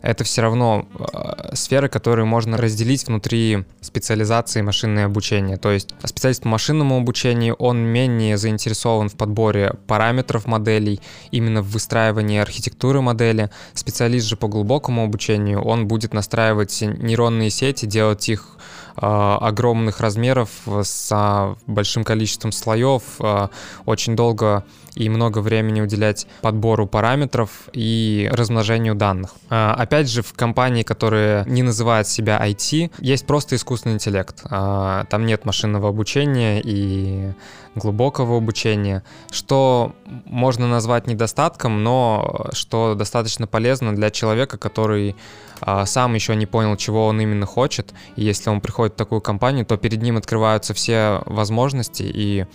это 0.02 0.24
все 0.24 0.42
равно 0.42 0.86
э, 0.98 1.54
сферы, 1.54 1.88
которые 1.88 2.26
можно 2.26 2.56
разделить 2.56 3.06
внутри 3.06 3.64
специализации 3.80 4.60
машинное 4.60 5.06
обучение. 5.06 5.56
То 5.56 5.70
есть 5.70 5.94
специалист 6.04 6.42
по 6.42 6.48
машинному 6.48 6.98
обучению, 6.98 7.54
он 7.54 7.78
менее 7.78 8.36
заинтересован 8.36 9.08
в 9.08 9.14
подборе 9.14 9.74
параметров 9.86 10.46
моделей, 10.46 11.00
именно 11.30 11.62
в 11.62 11.70
выстраивании 11.70 12.40
архитектуры 12.40 13.00
модели. 13.00 13.50
Специалист 13.74 14.26
же 14.26 14.36
по 14.36 14.48
глубокому 14.48 15.04
обучению, 15.04 15.62
он 15.62 15.86
будет 15.86 16.12
настраивать 16.12 16.82
нейронные 16.82 17.50
сети, 17.50 17.86
делать 17.86 18.28
их 18.28 18.58
огромных 18.96 20.00
размеров 20.00 20.50
с 20.66 21.08
а, 21.12 21.56
большим 21.66 22.04
количеством 22.04 22.52
слоев, 22.52 23.02
а, 23.20 23.50
очень 23.86 24.16
долго 24.16 24.64
и 24.94 25.08
много 25.08 25.38
времени 25.38 25.80
уделять 25.80 26.26
подбору 26.42 26.86
параметров 26.86 27.50
и 27.72 28.28
размножению 28.30 28.94
данных. 28.94 29.32
Опять 29.48 30.10
же, 30.10 30.20
в 30.20 30.34
компании, 30.34 30.82
которые 30.82 31.44
не 31.46 31.62
называют 31.62 32.06
себя 32.06 32.38
IT, 32.46 32.90
есть 32.98 33.26
просто 33.26 33.56
искусственный 33.56 33.94
интеллект. 33.94 34.42
Там 34.42 35.24
нет 35.24 35.46
машинного 35.46 35.88
обучения 35.88 36.60
и 36.62 37.32
глубокого 37.74 38.36
обучения, 38.36 39.02
что 39.30 39.94
можно 40.26 40.68
назвать 40.68 41.06
недостатком, 41.06 41.82
но 41.82 42.48
что 42.52 42.94
достаточно 42.94 43.46
полезно 43.46 43.94
для 43.94 44.10
человека, 44.10 44.58
который 44.58 45.16
а, 45.60 45.86
сам 45.86 46.14
еще 46.14 46.34
не 46.36 46.46
понял, 46.46 46.76
чего 46.76 47.06
он 47.06 47.20
именно 47.20 47.46
хочет. 47.46 47.94
И 48.16 48.24
если 48.24 48.50
он 48.50 48.60
приходит 48.60 48.94
в 48.94 48.96
такую 48.96 49.20
компанию, 49.20 49.64
то 49.64 49.76
перед 49.76 50.02
ним 50.02 50.16
открываются 50.16 50.74
все 50.74 51.22
возможности 51.26 52.02
и 52.02 52.46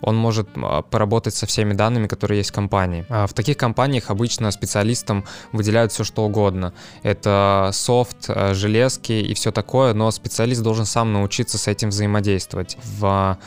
он 0.00 0.16
может 0.16 0.48
а, 0.56 0.82
поработать 0.82 1.34
со 1.34 1.46
всеми 1.46 1.72
данными, 1.72 2.08
которые 2.08 2.38
есть 2.38 2.50
в 2.50 2.52
компании. 2.52 3.06
А 3.08 3.26
в 3.26 3.32
таких 3.32 3.56
компаниях 3.56 4.10
обычно 4.10 4.50
специалистам 4.50 5.24
выделяют 5.52 5.92
все 5.92 6.04
что 6.04 6.24
угодно. 6.24 6.74
Это 7.02 7.70
софт, 7.72 8.28
железки 8.52 9.12
и 9.12 9.32
все 9.34 9.50
такое, 9.50 9.94
но 9.94 10.10
специалист 10.10 10.62
должен 10.62 10.84
сам 10.84 11.12
научиться 11.12 11.56
с 11.56 11.68
этим 11.68 11.88
взаимодействовать. 11.88 12.76
В 12.82 13.38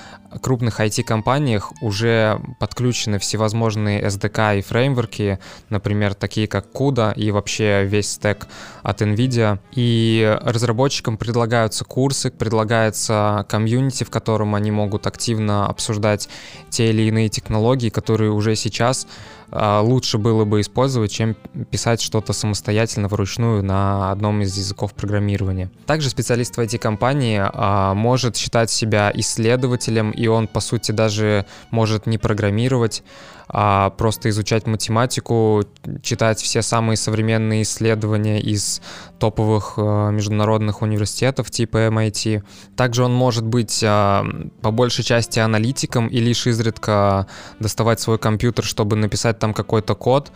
крупных 0.41 0.79
IT-компаниях 0.79 1.71
уже 1.81 2.41
подключены 2.59 3.19
всевозможные 3.19 4.01
SDK 4.03 4.59
и 4.59 4.61
фреймворки, 4.61 5.39
например, 5.69 6.13
такие 6.13 6.47
как 6.47 6.67
CUDA 6.73 7.13
и 7.15 7.31
вообще 7.31 7.85
весь 7.85 8.11
стек 8.11 8.47
от 8.83 9.01
NVIDIA. 9.01 9.59
И 9.73 10.37
разработчикам 10.41 11.17
предлагаются 11.17 11.85
курсы, 11.85 12.31
предлагается 12.31 13.45
комьюнити, 13.49 14.03
в 14.03 14.09
котором 14.09 14.55
они 14.55 14.71
могут 14.71 15.07
активно 15.07 15.67
обсуждать 15.67 16.29
те 16.69 16.89
или 16.89 17.03
иные 17.03 17.29
технологии, 17.29 17.89
которые 17.89 18.31
уже 18.31 18.55
сейчас 18.55 19.07
лучше 19.51 20.17
было 20.17 20.45
бы 20.45 20.61
использовать, 20.61 21.11
чем 21.11 21.35
писать 21.71 22.01
что-то 22.01 22.33
самостоятельно 22.33 23.07
вручную 23.07 23.63
на 23.63 24.11
одном 24.11 24.41
из 24.41 24.57
языков 24.57 24.93
программирования. 24.93 25.71
Также 25.85 26.09
специалист 26.09 26.55
в 26.55 26.59
IT-компании 26.59 27.41
а, 27.41 27.93
может 27.93 28.35
считать 28.35 28.69
себя 28.69 29.11
исследователем, 29.13 30.11
и 30.11 30.27
он, 30.27 30.47
по 30.47 30.59
сути, 30.59 30.91
даже 30.91 31.45
может 31.71 32.07
не 32.07 32.17
программировать, 32.17 33.03
а 33.49 33.91
просто 33.91 34.29
изучать 34.29 34.67
математику, 34.67 35.63
читать 36.01 36.41
все 36.41 36.61
самые 36.61 36.97
современные 36.97 37.61
исследования 37.61 38.41
из 38.41 38.81
топовых 39.19 39.75
э, 39.77 40.11
международных 40.11 40.81
университетов 40.81 41.49
типа 41.49 41.87
MIT. 41.87 42.43
Также 42.75 43.05
он 43.05 43.13
может 43.13 43.45
быть 43.45 43.79
по 43.79 44.71
большей 44.71 45.05
части 45.05 45.39
аналитиком 45.39 46.07
и 46.07 46.19
лишь 46.19 46.45
изредка 46.45 47.27
доставать 47.59 48.01
свой 48.01 48.19
компьютер, 48.19 48.65
чтобы 48.65 48.97
написать 48.97 49.36
там 49.39 49.53
какой-то 49.53 49.95
код. 49.95 50.31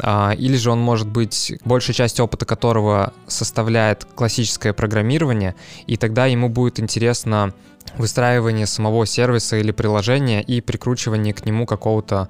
А, 0.00 0.32
или 0.32 0.56
же 0.56 0.70
он 0.70 0.80
может 0.80 1.08
быть, 1.08 1.54
большая 1.64 1.94
часть 1.94 2.20
опыта 2.20 2.46
которого 2.46 3.12
составляет 3.26 4.06
классическое 4.14 4.72
программирование, 4.72 5.54
и 5.86 5.96
тогда 5.96 6.26
ему 6.26 6.48
будет 6.48 6.78
интересно 6.78 7.52
выстраивание 7.96 8.66
самого 8.66 9.06
сервиса 9.06 9.56
или 9.56 9.70
приложения 9.70 10.42
и 10.42 10.60
прикручивание 10.60 11.34
к 11.34 11.44
нему 11.46 11.66
какого-то 11.66 12.28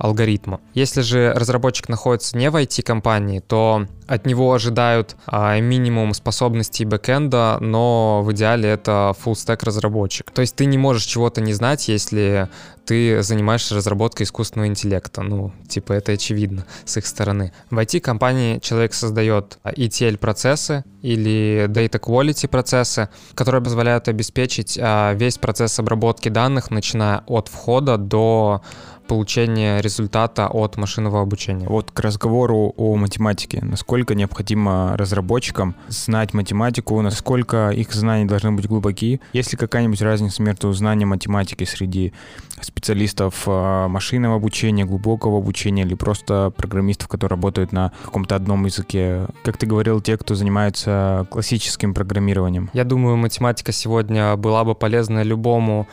алгоритма. 0.00 0.60
Если 0.72 1.02
же 1.02 1.32
разработчик 1.34 1.88
находится 1.90 2.36
не 2.36 2.50
в 2.50 2.56
IT-компании, 2.56 3.40
то 3.40 3.86
от 4.06 4.24
него 4.24 4.52
ожидают 4.52 5.14
а, 5.26 5.60
минимум 5.60 6.14
способностей 6.14 6.86
бэкэнда, 6.86 7.58
но 7.60 8.22
в 8.22 8.32
идеале 8.32 8.70
это 8.70 9.14
full 9.22 9.34
stack 9.34 9.62
разработчик. 9.62 10.30
То 10.30 10.40
есть 10.40 10.56
ты 10.56 10.64
не 10.64 10.78
можешь 10.78 11.04
чего-то 11.04 11.42
не 11.42 11.52
знать, 11.52 11.86
если 11.88 12.48
ты 12.86 13.22
занимаешься 13.22 13.74
разработкой 13.74 14.24
искусственного 14.24 14.68
интеллекта. 14.68 15.22
Ну, 15.22 15.52
типа, 15.68 15.92
это 15.92 16.12
очевидно 16.12 16.66
с 16.86 16.96
их 16.96 17.06
стороны. 17.06 17.52
В 17.70 17.78
IT-компании 17.78 18.58
человек 18.58 18.94
создает 18.94 19.58
ETL-процессы 19.64 20.82
или 21.02 21.66
Data 21.68 22.00
Quality 22.00 22.48
процессы, 22.48 23.08
которые 23.34 23.62
позволяют 23.62 24.08
обеспечить 24.08 24.78
а, 24.80 25.14
весь 25.14 25.38
процесс 25.38 25.78
обработки 25.78 26.28
данных, 26.28 26.70
начиная 26.70 27.22
от 27.26 27.48
входа 27.48 27.96
до 27.96 28.62
получения 29.10 29.80
результата 29.80 30.46
от 30.46 30.76
машинного 30.76 31.20
обучения. 31.20 31.66
Вот 31.66 31.90
к 31.90 31.98
разговору 31.98 32.72
о 32.76 32.94
математике. 32.94 33.58
Насколько 33.60 34.14
необходимо 34.14 34.96
разработчикам 34.96 35.74
знать 35.88 36.32
математику, 36.32 37.00
насколько 37.02 37.70
их 37.70 37.92
знания 37.92 38.24
должны 38.24 38.52
быть 38.52 38.68
глубоки? 38.68 39.20
Есть 39.32 39.50
ли 39.50 39.58
какая-нибудь 39.58 40.00
разница 40.00 40.40
между 40.44 40.72
знанием 40.72 41.08
математики 41.08 41.64
среди 41.64 42.12
специалистов 42.60 43.42
а, 43.46 43.88
машинного 43.88 44.36
обучения, 44.36 44.84
глубокого 44.84 45.38
обучения 45.38 45.82
или 45.82 45.94
просто 45.94 46.52
программистов, 46.56 47.08
которые 47.08 47.30
работают 47.30 47.72
на 47.72 47.90
каком-то 48.04 48.36
одном 48.36 48.64
языке? 48.66 49.26
Как 49.42 49.56
ты 49.56 49.66
говорил, 49.66 50.00
те, 50.00 50.18
кто 50.18 50.36
занимается 50.90 51.26
классическим 51.30 51.94
программированием. 51.94 52.70
Я 52.72 52.84
думаю, 52.84 53.16
математика 53.16 53.72
сегодня 53.72 54.36
была 54.36 54.64
бы 54.64 54.74
полезна 54.74 55.22
любому 55.22 55.86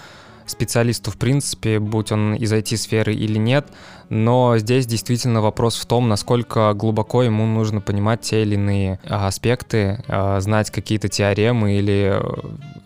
специалисту 0.45 1.11
в 1.11 1.17
принципе, 1.17 1.79
будь 1.79 2.11
он 2.11 2.33
из 2.35 2.53
IT-сферы 2.53 3.13
или 3.13 3.37
нет, 3.37 3.67
но 4.09 4.57
здесь 4.57 4.85
действительно 4.85 5.41
вопрос 5.41 5.77
в 5.77 5.85
том, 5.85 6.07
насколько 6.07 6.73
глубоко 6.73 7.23
ему 7.23 7.45
нужно 7.45 7.81
понимать 7.81 8.21
те 8.21 8.43
или 8.43 8.55
иные 8.55 8.99
а, 9.03 9.27
аспекты, 9.27 10.03
а, 10.07 10.39
знать 10.39 10.71
какие-то 10.71 11.09
теоремы 11.09 11.77
или 11.77 12.13
э, 12.13 12.21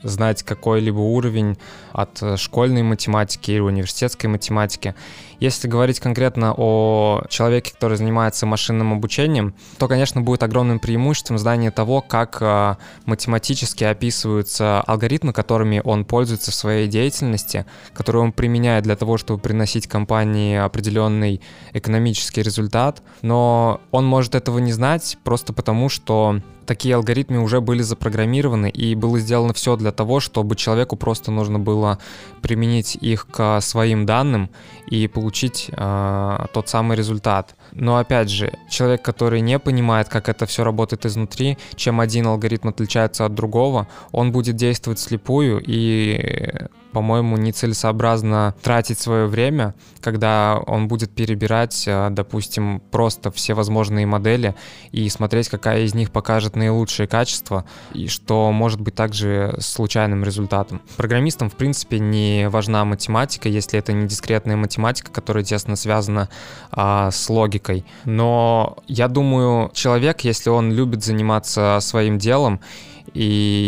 знать 0.04 0.44
какой-либо 0.44 1.00
уровень 1.00 1.58
от 1.92 2.22
школьной 2.38 2.84
математики 2.84 3.51
или 3.51 3.60
университетской 3.60 4.30
математики. 4.30 4.96
Если 5.42 5.68
говорить 5.68 6.00
конкретно 6.00 6.54
о 6.56 7.24
человеке, 7.28 7.74
который 7.74 7.98
занимается 7.98 8.46
машинным 8.46 8.94
обучением, 8.94 9.56
то, 9.80 9.88
конечно, 9.88 10.22
будет 10.22 10.44
огромным 10.44 10.80
преимуществом 10.80 11.40
знание 11.40 11.72
того, 11.72 12.01
как 12.01 12.38
а, 12.42 12.78
математически 13.06 13.84
описываются 13.84 14.82
алгоритмы, 14.82 15.34
которыми 15.34 15.82
он 15.84 16.06
пользуется 16.06 16.51
в 16.51 16.56
своей 16.56 16.88
деятельности, 16.88 17.66
которые 17.94 18.22
он 18.22 18.34
применяет 18.34 18.84
для 18.84 18.96
того, 18.96 19.18
чтобы 19.18 19.40
приносить 19.40 19.88
компании 19.88 20.58
определенный 21.12 21.41
экономический 21.74 22.41
результат, 22.41 23.01
но 23.22 23.82
он 23.91 24.06
может 24.06 24.36
этого 24.36 24.60
не 24.60 24.72
знать 24.72 25.18
просто 25.24 25.53
потому, 25.53 25.89
что 25.89 26.41
такие 26.65 26.96
алгоритмы 26.96 27.39
уже 27.39 27.62
были 27.62 27.82
запрограммированы, 27.82 28.70
и 28.70 28.96
было 28.96 29.20
сделано 29.20 29.53
все 29.53 29.75
для 29.75 29.91
того, 29.91 30.20
чтобы 30.20 30.56
человеку 30.56 30.96
просто 30.96 31.32
нужно 31.32 31.60
было 31.60 32.00
применить 32.41 32.96
их 32.96 33.27
к 33.27 33.62
своим 33.62 34.06
данным 34.06 34.50
и 34.88 35.08
получить 35.08 35.70
э, 35.72 36.46
тот 36.53 36.70
самый 36.70 36.98
результат. 36.98 37.56
Но 37.72 37.98
опять 37.98 38.30
же, 38.30 38.53
человек, 38.70 39.01
который 39.01 39.41
не 39.41 39.60
понимает, 39.60 40.10
как 40.10 40.30
это 40.30 40.46
все 40.46 40.63
работает 40.63 41.06
изнутри, 41.06 41.58
чем 41.75 42.00
один 42.00 42.27
алгоритм 42.27 42.70
отличается 42.70 43.25
от 43.25 43.34
другого, 43.34 43.88
он 44.12 44.32
будет 44.32 44.56
действовать 44.56 45.00
слепую 45.00 45.62
и 45.65 46.68
по-моему, 46.91 47.38
нецелесообразно 47.38 48.56
тратить 48.62 49.00
свое 49.00 49.27
время, 49.27 49.74
когда 50.01 50.62
он 50.68 50.88
будет 50.88 51.12
перебирать, 51.12 51.84
э, 51.88 52.10
допустим, 52.12 52.82
просто 52.91 53.32
все 53.32 53.53
возможные 53.53 54.06
модели 54.06 54.56
и 54.91 55.08
смотреть, 55.10 55.50
какая 55.50 55.84
из 55.84 55.94
них 55.94 56.12
покажет 56.12 56.50
наилучшее 56.55 57.08
качество, 57.08 57.65
и 57.93 58.08
что 58.08 58.51
может 58.51 58.79
быть 58.81 58.96
также 58.96 59.55
случайным 59.60 60.24
результатом. 60.24 60.81
Программистам, 60.98 61.50
в 61.50 61.55
принципе, 61.55 62.00
не 62.00 62.50
важна 62.50 62.86
математика, 62.86 63.50
если 63.50 63.79
это 63.79 63.93
не 63.93 64.08
дискретная 64.08 64.55
математика, 64.55 65.12
которая 65.12 65.43
тесно 65.43 65.75
связана 65.75 66.29
а, 66.72 67.12
с 67.12 67.29
логикой. 67.29 67.86
Но 68.05 68.77
я 68.88 69.08
думаю, 69.08 69.72
человек, 69.74 70.22
если 70.22 70.50
он 70.50 70.72
любит 70.72 71.03
заниматься 71.03 71.79
своим 71.81 72.17
делом, 72.17 72.60
и 73.13 73.24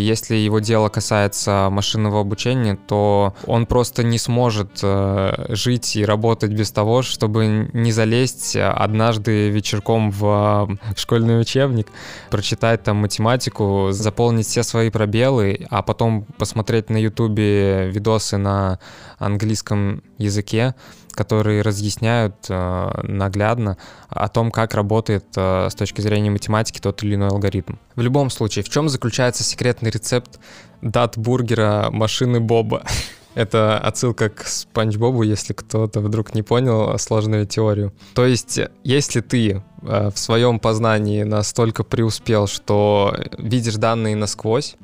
если 0.08 0.36
его 0.36 0.60
дело 0.60 0.90
касается 0.90 1.68
машинного 1.70 2.22
обучения, 2.22 2.78
то 2.88 3.34
он 3.46 3.66
просто 3.66 4.04
не 4.04 4.18
сможет 4.18 4.80
э, 4.82 5.46
жить 5.50 5.96
и 5.96 6.06
работать 6.06 6.52
без 6.52 6.72
того, 6.72 7.02
чтобы 7.02 7.70
не 7.74 7.92
залезть 7.92 8.56
однажды 8.56 9.50
вечерком 9.50 10.12
в 10.12 10.70
э, 10.70 10.96
школьный 10.96 11.42
учебник, 11.42 11.88
прочитать 12.30 12.84
там 12.84 12.98
математику, 12.98 13.90
заполнить 13.92 14.48
все 14.48 14.64
свои 14.64 14.90
пробелы, 14.90 15.68
а 15.70 15.82
потом 15.82 16.26
посмотреть 16.38 16.90
на 16.90 16.98
ютубе 16.98 17.90
видосы 17.90 18.38
на 18.38 18.80
английском 19.18 20.04
языке, 20.18 20.76
которые 21.13 21.62
разъясняют 21.62 22.36
э, 22.50 23.01
наглядно 23.03 23.77
о 24.10 24.27
том, 24.27 24.51
как 24.51 24.74
работает 24.74 25.25
э, 25.36 25.70
с 25.70 25.75
точки 25.75 26.01
зрения 26.01 26.29
математики 26.29 26.79
тот 26.79 27.03
или 27.03 27.15
иной 27.15 27.29
алгоритм. 27.29 27.75
В 27.96 28.01
любом 28.01 28.29
случае, 28.29 28.63
в 28.63 28.70
чем 28.70 28.89
заключается 28.89 29.43
секретный 29.43 29.91
рецепт 29.91 30.39
дат-бургера 30.82 31.89
машины 31.91 32.39
Боба? 32.39 32.84
Это 33.36 33.80
отсылка 33.80 34.30
к 34.30 34.48
Спанч 34.48 34.98
Бобу, 34.98 35.24
если 35.24 35.54
кто-то 35.54 36.00
вдруг 36.02 36.36
не 36.36 36.44
понял 36.44 36.98
сложную 37.00 37.46
теорию. 37.48 37.94
То 38.13 38.25
есть, 38.25 38.60
если 38.84 39.22
ты 39.22 39.63
э, 39.82 40.10
в 40.13 40.18
своем 40.18 40.60
познании 40.60 41.24
настолько 41.24 41.84
преуспел, 41.84 42.48
что 42.48 43.16
видишь 43.38 43.75
данные 43.75 44.16
насквозь, 44.16 44.75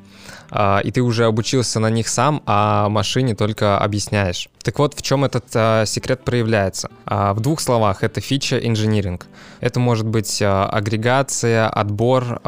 а, 0.51 0.81
и 0.83 0.91
ты 0.91 1.01
уже 1.01 1.25
обучился 1.25 1.79
на 1.79 1.89
них 1.89 2.07
сам, 2.07 2.41
а 2.45 2.89
машине 2.89 3.35
только 3.35 3.77
объясняешь. 3.77 4.49
Так 4.63 4.79
вот, 4.79 4.93
в 4.93 5.01
чем 5.01 5.25
этот 5.25 5.45
а, 5.53 5.85
секрет 5.85 6.23
проявляется? 6.23 6.89
А, 7.05 7.33
в 7.33 7.39
двух 7.39 7.59
словах, 7.59 8.03
это 8.03 8.21
фича 8.21 8.57
инжиниринг. 8.57 9.27
Это 9.59 9.79
может 9.79 10.07
быть 10.07 10.41
агрегация, 10.41 11.67
отбор 11.67 12.41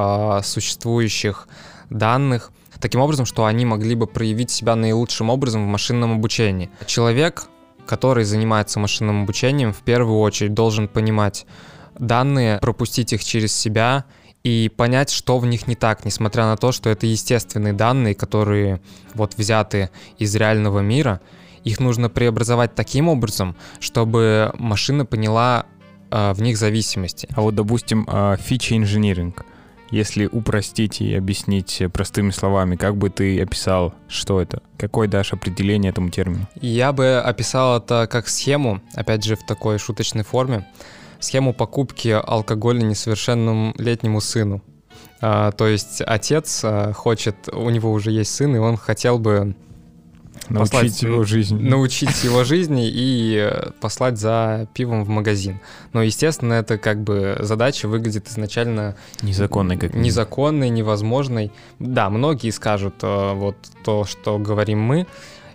существующих 0.43 1.47
данных, 1.89 2.51
таким 2.81 3.01
образом, 3.01 3.25
что 3.25 3.45
они 3.45 3.65
могли 3.65 3.95
бы 3.95 4.07
проявить 4.07 4.51
себя 4.51 4.75
наилучшим 4.75 5.29
образом 5.29 5.65
в 5.65 5.67
машинном 5.67 6.13
обучении. 6.13 6.69
Человек, 6.85 7.47
который 7.85 8.23
занимается 8.23 8.79
машинным 8.79 9.23
обучением, 9.23 9.73
в 9.73 9.81
первую 9.81 10.19
очередь 10.19 10.53
должен 10.53 10.87
понимать 10.87 11.45
данные, 11.97 12.57
пропустить 12.59 13.13
их 13.13 13.23
через 13.23 13.53
себя 13.53 14.05
и 14.43 14.71
понять, 14.75 15.11
что 15.11 15.37
в 15.37 15.45
них 15.45 15.67
не 15.67 15.75
так, 15.75 16.03
несмотря 16.03 16.45
на 16.45 16.57
то, 16.57 16.71
что 16.71 16.89
это 16.89 17.05
естественные 17.05 17.73
данные, 17.73 18.15
которые 18.15 18.81
вот 19.13 19.35
взяты 19.37 19.89
из 20.17 20.35
реального 20.35 20.79
мира, 20.79 21.21
их 21.63 21.79
нужно 21.79 22.09
преобразовать 22.09 22.73
таким 22.73 23.07
образом, 23.07 23.55
чтобы 23.79 24.51
машина 24.57 25.05
поняла 25.05 25.65
э, 26.09 26.33
в 26.33 26.41
них 26.41 26.57
зависимости. 26.57 27.27
А 27.35 27.41
вот, 27.41 27.53
допустим, 27.53 28.07
э, 28.11 28.37
фича 28.39 28.75
инжиниринг. 28.75 29.45
Если 29.91 30.25
упростить 30.25 31.01
и 31.01 31.13
объяснить 31.13 31.83
простыми 31.93 32.31
словами, 32.31 32.77
как 32.77 32.95
бы 32.95 33.09
ты 33.09 33.41
описал, 33.41 33.93
что 34.07 34.41
это? 34.41 34.61
Какое 34.77 35.09
дашь 35.09 35.33
определение 35.33 35.91
этому 35.91 36.09
термину? 36.09 36.47
Я 36.61 36.93
бы 36.93 37.17
описал 37.17 37.77
это 37.77 38.07
как 38.09 38.29
схему, 38.29 38.81
опять 38.95 39.25
же, 39.25 39.35
в 39.35 39.45
такой 39.45 39.77
шуточной 39.77 40.23
форме, 40.23 40.65
схему 41.19 41.53
покупки 41.53 42.07
алкоголя 42.07 42.81
несовершенному 42.81 43.73
летнему 43.77 44.21
сыну. 44.21 44.63
А, 45.19 45.51
то 45.51 45.67
есть 45.67 46.01
отец 46.01 46.61
а, 46.63 46.93
хочет, 46.93 47.49
у 47.51 47.69
него 47.69 47.91
уже 47.91 48.11
есть 48.11 48.33
сын, 48.33 48.55
и 48.55 48.59
он 48.59 48.77
хотел 48.77 49.19
бы 49.19 49.55
Научить 50.49 50.71
послать, 50.71 51.01
его 51.03 51.23
жизни. 51.23 51.61
Научить 51.61 52.23
его 52.23 52.43
жизни 52.43 52.89
и 52.89 53.37
э, 53.37 53.71
послать 53.79 54.17
за 54.17 54.67
пивом 54.73 55.03
в 55.03 55.09
магазин. 55.09 55.59
Но, 55.93 56.01
естественно, 56.01 56.53
это 56.53 56.77
как 56.77 57.01
бы 57.03 57.37
задача 57.39 57.87
выглядит 57.87 58.27
изначально... 58.27 58.95
Незаконной 59.21 59.77
как 59.77 59.93
Незаконной, 59.93 60.69
невозможной. 60.69 61.51
Да, 61.79 62.09
многие 62.09 62.49
скажут 62.51 62.95
э, 63.01 63.33
вот 63.33 63.55
то, 63.83 64.05
что 64.05 64.37
говорим 64.37 64.79
мы, 64.81 65.07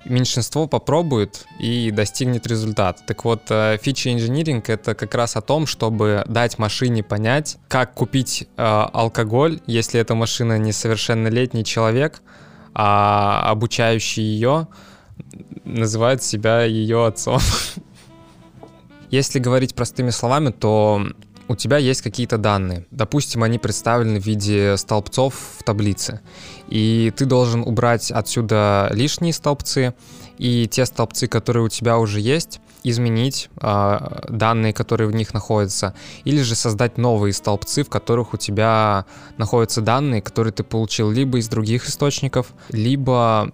меньшинство 0.09 0.67
попробует 0.67 1.47
и 1.59 1.91
достигнет 1.91 2.47
результата. 2.47 3.03
Так 3.07 3.25
вот, 3.25 3.43
э, 3.51 3.79
фича 3.81 4.13
инжиниринг— 4.13 4.69
это 4.71 4.95
как 4.95 5.15
раз 5.15 5.37
о 5.37 5.41
том, 5.41 5.67
чтобы 5.67 6.25
дать 6.27 6.59
машине 6.59 7.03
понять, 7.03 7.59
как 7.69 7.95
купить 7.95 8.49
э, 8.57 8.63
алкоголь, 8.63 9.61
если 9.67 10.01
эта 10.01 10.15
машина 10.15 10.59
несовершеннолетний 10.59 11.65
человек, 11.65 12.23
а 12.79 13.41
обучающий 13.51 14.23
ее 14.23 14.69
называет 15.65 16.23
себя 16.23 16.63
ее 16.65 17.07
отцом. 17.07 17.41
Если 19.11 19.39
говорить 19.39 19.75
простыми 19.75 20.11
словами, 20.11 20.51
то 20.51 21.07
у 21.49 21.57
тебя 21.57 21.79
есть 21.79 22.03
какие-то 22.03 22.37
данные. 22.37 22.85
Допустим, 22.91 23.43
они 23.45 23.59
представлены 23.59 24.21
в 24.21 24.27
виде 24.27 24.77
столбцов 24.77 25.35
в 25.59 25.63
таблице. 25.63 26.21
И 26.69 27.15
ты 27.17 27.25
должен 27.25 27.63
убрать 27.63 28.11
отсюда 28.11 28.91
лишние 28.93 29.33
столбцы 29.33 29.95
и 30.39 30.67
те 30.69 30.87
столбцы, 30.87 31.27
которые 31.27 31.65
у 31.65 31.69
тебя 31.69 31.99
уже 31.99 32.21
есть, 32.21 32.61
изменить 32.83 33.51
э, 33.61 33.99
данные, 34.29 34.73
которые 34.73 35.09
в 35.09 35.15
них 35.15 35.35
находятся, 35.35 35.95
или 36.25 36.43
же 36.43 36.55
создать 36.55 36.99
новые 36.99 37.33
столбцы, 37.33 37.83
в 37.83 37.89
которых 37.89 38.35
у 38.35 38.37
тебя 38.37 39.07
находятся 39.39 39.81
данные, 39.81 40.23
которые 40.23 40.53
ты 40.53 40.63
получил 40.63 41.11
либо 41.11 41.39
из 41.39 41.49
других 41.49 41.89
источников, 41.89 42.53
либо 42.71 43.51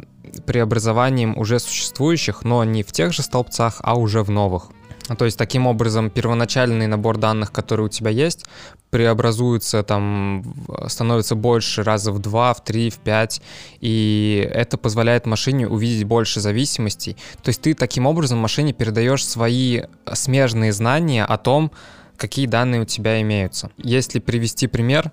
преобразованием 0.46 1.36
уже 1.36 1.58
существующих, 1.58 2.42
но 2.42 2.64
не 2.64 2.82
в 2.82 2.92
тех 2.92 3.12
же 3.12 3.22
столбцах, 3.22 3.76
а 3.82 3.94
уже 3.98 4.22
в 4.22 4.30
новых. 4.30 4.68
То 5.16 5.24
есть 5.24 5.38
таким 5.38 5.66
образом 5.66 6.10
первоначальный 6.10 6.86
набор 6.86 7.18
данных, 7.18 7.52
который 7.52 7.86
у 7.86 7.88
тебя 7.88 8.10
есть, 8.10 8.44
преобразуется, 8.90 9.82
там, 9.82 10.54
становится 10.86 11.34
больше 11.34 11.82
раза 11.82 12.12
в 12.12 12.18
два, 12.18 12.52
в 12.54 12.62
три, 12.62 12.90
в 12.90 12.98
пять, 12.98 13.40
и 13.80 14.48
это 14.52 14.76
позволяет 14.76 15.26
машине 15.26 15.66
увидеть 15.66 16.04
больше 16.04 16.40
зависимостей. 16.40 17.16
То 17.42 17.48
есть 17.48 17.62
ты 17.62 17.74
таким 17.74 18.06
образом 18.06 18.38
машине 18.38 18.72
передаешь 18.72 19.26
свои 19.26 19.82
смежные 20.12 20.72
знания 20.72 21.24
о 21.24 21.38
том, 21.38 21.72
какие 22.16 22.46
данные 22.46 22.82
у 22.82 22.84
тебя 22.84 23.20
имеются. 23.20 23.70
Если 23.78 24.18
привести 24.18 24.66
пример, 24.66 25.10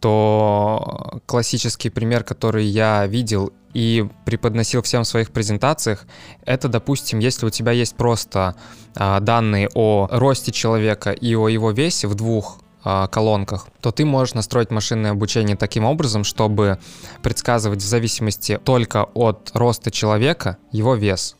то 0.00 1.20
классический 1.26 1.90
пример, 1.90 2.24
который 2.24 2.64
я 2.64 3.06
видел 3.06 3.52
и 3.74 4.08
преподносил 4.24 4.82
всем 4.82 5.04
в 5.04 5.08
своих 5.08 5.30
презентациях, 5.30 6.06
это, 6.44 6.68
допустим, 6.68 7.18
если 7.18 7.46
у 7.46 7.50
тебя 7.50 7.72
есть 7.72 7.94
просто 7.96 8.56
а, 8.96 9.20
данные 9.20 9.68
о 9.74 10.08
росте 10.10 10.52
человека 10.52 11.12
и 11.12 11.34
о 11.34 11.48
его 11.48 11.70
весе 11.70 12.08
в 12.08 12.14
двух 12.14 12.58
а, 12.82 13.06
колонках, 13.06 13.68
то 13.80 13.92
ты 13.92 14.04
можешь 14.04 14.34
настроить 14.34 14.70
машинное 14.70 15.12
обучение 15.12 15.56
таким 15.56 15.84
образом, 15.84 16.24
чтобы 16.24 16.78
предсказывать 17.22 17.80
в 17.80 17.86
зависимости 17.86 18.58
только 18.64 19.04
от 19.14 19.50
роста 19.54 19.90
человека 19.90 20.56
его 20.72 20.94
вес. 20.94 21.36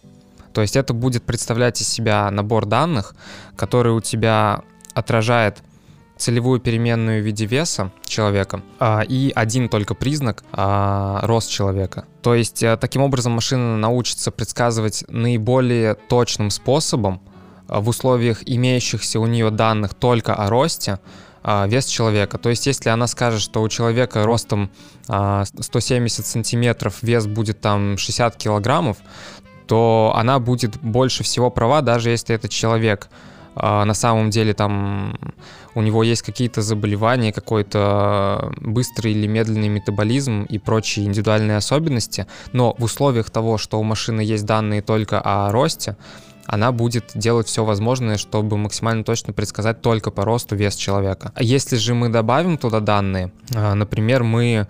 То 0.52 0.60
есть 0.60 0.76
это 0.76 0.92
будет 0.92 1.24
представлять 1.24 1.80
из 1.80 1.88
себя 1.88 2.30
набор 2.30 2.66
данных, 2.66 3.14
который 3.56 3.92
у 3.92 4.00
тебя 4.00 4.62
отражает 4.94 5.62
целевую 6.20 6.60
переменную 6.60 7.22
в 7.22 7.26
виде 7.26 7.46
веса 7.46 7.90
человека 8.04 8.62
а, 8.78 9.00
и 9.00 9.32
один 9.34 9.68
только 9.68 9.94
признак 9.94 10.44
а, 10.52 11.20
рост 11.22 11.50
человека. 11.50 12.04
То 12.22 12.34
есть 12.34 12.62
а, 12.62 12.76
таким 12.76 13.02
образом 13.02 13.32
машина 13.32 13.76
научится 13.76 14.30
предсказывать 14.30 15.04
наиболее 15.08 15.94
точным 15.94 16.50
способом 16.50 17.20
а, 17.68 17.80
в 17.80 17.88
условиях 17.88 18.42
имеющихся 18.46 19.18
у 19.18 19.26
нее 19.26 19.50
данных 19.50 19.94
только 19.94 20.34
о 20.34 20.48
росте 20.48 20.98
вес 21.42 21.86
человека. 21.86 22.36
То 22.36 22.50
есть 22.50 22.66
если 22.66 22.90
она 22.90 23.06
скажет, 23.06 23.40
что 23.40 23.62
у 23.62 23.68
человека 23.70 24.24
ростом 24.24 24.70
а, 25.08 25.44
170 25.58 26.26
сантиметров 26.26 26.98
вес 27.02 27.26
будет 27.26 27.62
там 27.62 27.96
60 27.96 28.36
килограммов, 28.36 28.98
то 29.66 30.12
она 30.16 30.38
будет 30.38 30.76
больше 30.78 31.22
всего 31.22 31.50
права, 31.50 31.80
даже 31.80 32.10
если 32.10 32.34
этот 32.34 32.50
человек 32.50 33.08
на 33.54 33.94
самом 33.94 34.30
деле 34.30 34.54
там 34.54 35.18
у 35.74 35.82
него 35.82 36.02
есть 36.02 36.22
какие-то 36.22 36.62
заболевания, 36.62 37.32
какой-то 37.32 38.52
быстрый 38.60 39.12
или 39.12 39.26
медленный 39.26 39.68
метаболизм 39.68 40.42
и 40.42 40.58
прочие 40.58 41.06
индивидуальные 41.06 41.56
особенности, 41.56 42.26
но 42.52 42.74
в 42.78 42.84
условиях 42.84 43.30
того, 43.30 43.58
что 43.58 43.78
у 43.78 43.82
машины 43.82 44.20
есть 44.20 44.46
данные 44.46 44.82
только 44.82 45.20
о 45.20 45.50
росте, 45.52 45.96
она 46.46 46.72
будет 46.72 47.12
делать 47.14 47.46
все 47.46 47.64
возможное, 47.64 48.16
чтобы 48.16 48.56
максимально 48.56 49.04
точно 49.04 49.32
предсказать 49.32 49.82
только 49.82 50.10
по 50.10 50.24
росту 50.24 50.56
вес 50.56 50.74
человека. 50.74 51.30
А 51.36 51.44
если 51.44 51.76
же 51.76 51.94
мы 51.94 52.08
добавим 52.08 52.58
туда 52.58 52.80
данные, 52.80 53.30
а, 53.54 53.74
например, 53.74 54.24
мы 54.24 54.66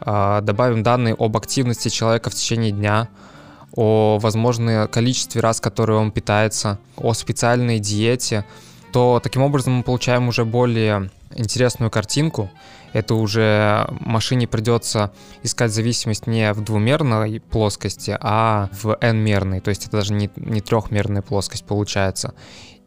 а, 0.00 0.40
добавим 0.40 0.82
данные 0.82 1.14
об 1.16 1.36
активности 1.36 1.90
человека 1.90 2.28
в 2.30 2.34
течение 2.34 2.72
дня, 2.72 3.08
о 3.74 4.18
возможном 4.18 4.88
количестве 4.88 5.40
раз, 5.40 5.60
которые 5.60 5.98
он 5.98 6.10
питается, 6.10 6.78
о 6.96 7.14
специальной 7.14 7.78
диете, 7.78 8.44
то 8.92 9.20
таким 9.22 9.42
образом 9.42 9.74
мы 9.74 9.82
получаем 9.82 10.28
уже 10.28 10.44
более 10.44 11.10
интересную 11.34 11.90
картинку. 11.90 12.50
Это 12.92 13.14
уже 13.14 13.86
машине 14.00 14.46
придется 14.46 15.12
искать 15.42 15.72
зависимость 15.72 16.26
не 16.26 16.52
в 16.52 16.60
двумерной 16.62 17.40
плоскости, 17.40 18.16
а 18.20 18.68
в 18.72 18.98
n-мерной. 19.00 19.60
То 19.60 19.70
есть 19.70 19.86
это 19.86 19.98
даже 19.98 20.12
не, 20.12 20.30
не 20.36 20.60
трехмерная 20.60 21.22
плоскость 21.22 21.64
получается. 21.64 22.34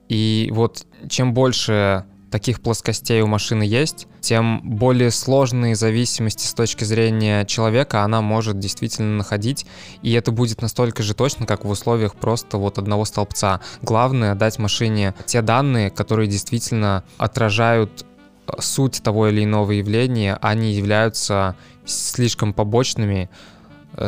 И 0.08 0.52
вот 0.54 0.86
чем 1.10 1.34
больше 1.34 2.06
таких 2.36 2.60
плоскостей 2.60 3.22
у 3.22 3.28
машины 3.28 3.64
есть, 3.64 4.08
тем 4.20 4.60
более 4.62 5.10
сложные 5.10 5.74
зависимости 5.74 6.46
с 6.46 6.54
точки 6.54 6.84
зрения 6.84 7.46
человека 7.46 8.04
она 8.04 8.20
может 8.20 8.60
действительно 8.60 9.16
находить, 9.16 9.66
и 10.02 10.12
это 10.12 10.34
будет 10.34 10.62
настолько 10.62 11.02
же 11.02 11.14
точно, 11.14 11.46
как 11.46 11.64
в 11.64 11.70
условиях 11.70 12.14
просто 12.16 12.58
вот 12.58 12.78
одного 12.78 13.06
столбца. 13.06 13.62
Главное 13.82 14.36
дать 14.36 14.60
машине 14.60 15.16
те 15.26 15.42
данные, 15.42 15.90
которые 15.90 16.28
действительно 16.28 17.06
отражают 17.18 18.06
э, 18.48 18.52
суть 18.60 19.02
того 19.02 19.30
или 19.30 19.46
иного 19.46 19.72
явления, 19.72 20.38
они 20.42 20.74
являются 20.74 21.56
слишком 21.86 22.52
побочными, 22.54 23.30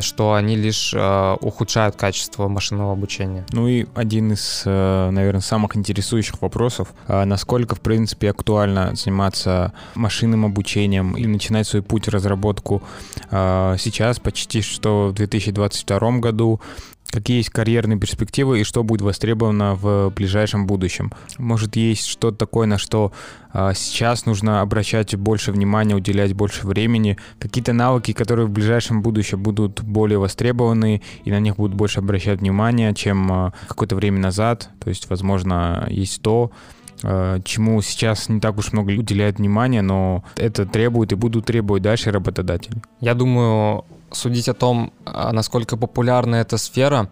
что 0.02 0.34
они 0.34 0.56
лишь 0.56 0.94
э, 0.94 1.38
ухудшают 1.42 1.96
качество 1.96 2.48
машинного 2.48 2.94
обучения. 2.94 3.46
Ну 3.52 3.68
и 3.68 3.86
один 3.96 4.32
из, 4.32 4.64
э, 4.66 5.10
наверное, 5.12 5.42
самых 5.42 5.76
интересующих 5.76 6.42
вопросов, 6.42 6.94
э, 7.08 7.24
насколько, 7.26 7.76
в 7.76 7.82
принципе, 7.82 8.30
актуально 8.30 8.96
заниматься 8.96 9.74
машинным 9.96 10.46
обучением 10.46 11.16
и 11.16 11.26
начинать 11.26 11.68
свой 11.68 11.82
путь 11.82 12.08
разработку 12.08 12.82
э, 13.32 13.76
сейчас, 13.80 14.20
почти 14.20 14.62
что 14.62 15.08
в 15.08 15.14
2022 15.14 16.20
году, 16.20 16.62
какие 17.10 17.38
есть 17.38 17.50
карьерные 17.50 18.00
перспективы 18.00 18.60
и 18.60 18.64
что 18.64 18.84
будет 18.84 19.02
востребовано 19.02 19.76
в 19.76 20.12
ближайшем 20.16 20.68
будущем. 20.68 21.12
Может, 21.38 21.76
есть 21.76 22.06
что-то 22.06 22.38
такое, 22.38 22.68
на 22.68 22.78
что 22.78 23.12
а, 23.52 23.74
сейчас 23.74 24.26
нужно 24.26 24.62
обращать 24.62 25.16
больше 25.16 25.52
внимания, 25.52 25.96
уделять 25.96 26.34
больше 26.34 26.68
времени, 26.68 27.18
какие-то 27.40 27.74
навыки, 27.74 28.12
которые 28.12 28.48
в 28.48 28.52
ближайшем 28.52 29.02
будущем 29.02 29.42
будут 29.42 29.82
более 29.82 30.20
востребованы 30.20 31.02
и 31.24 31.32
на 31.32 31.40
них 31.40 31.56
будут 31.56 31.76
больше 31.76 32.00
обращать 32.00 32.42
внимание, 32.42 32.94
чем 32.94 33.32
а, 33.32 33.54
какое-то 33.68 33.96
время 33.96 34.20
назад. 34.20 34.70
То 34.80 34.90
есть, 34.90 35.10
возможно, 35.10 35.88
есть 35.90 36.22
то, 36.22 36.52
а, 37.04 37.40
чему 37.42 37.82
сейчас 37.82 38.30
не 38.30 38.40
так 38.40 38.58
уж 38.58 38.74
много 38.74 38.92
уделяют 38.92 39.38
внимания, 39.38 39.82
но 39.82 40.24
это 40.36 40.66
требует 40.66 41.12
и 41.12 41.16
будут 41.16 41.46
требовать 41.46 41.84
дальше 41.84 42.12
работодатели. 42.12 42.82
Я 43.00 43.14
думаю, 43.14 43.86
судить 44.12 44.50
о 44.50 44.54
том, 44.54 44.92
а, 45.06 45.32
насколько 45.32 45.78
популярна 45.78 46.36
эта 46.36 46.58
сфера, 46.58 47.10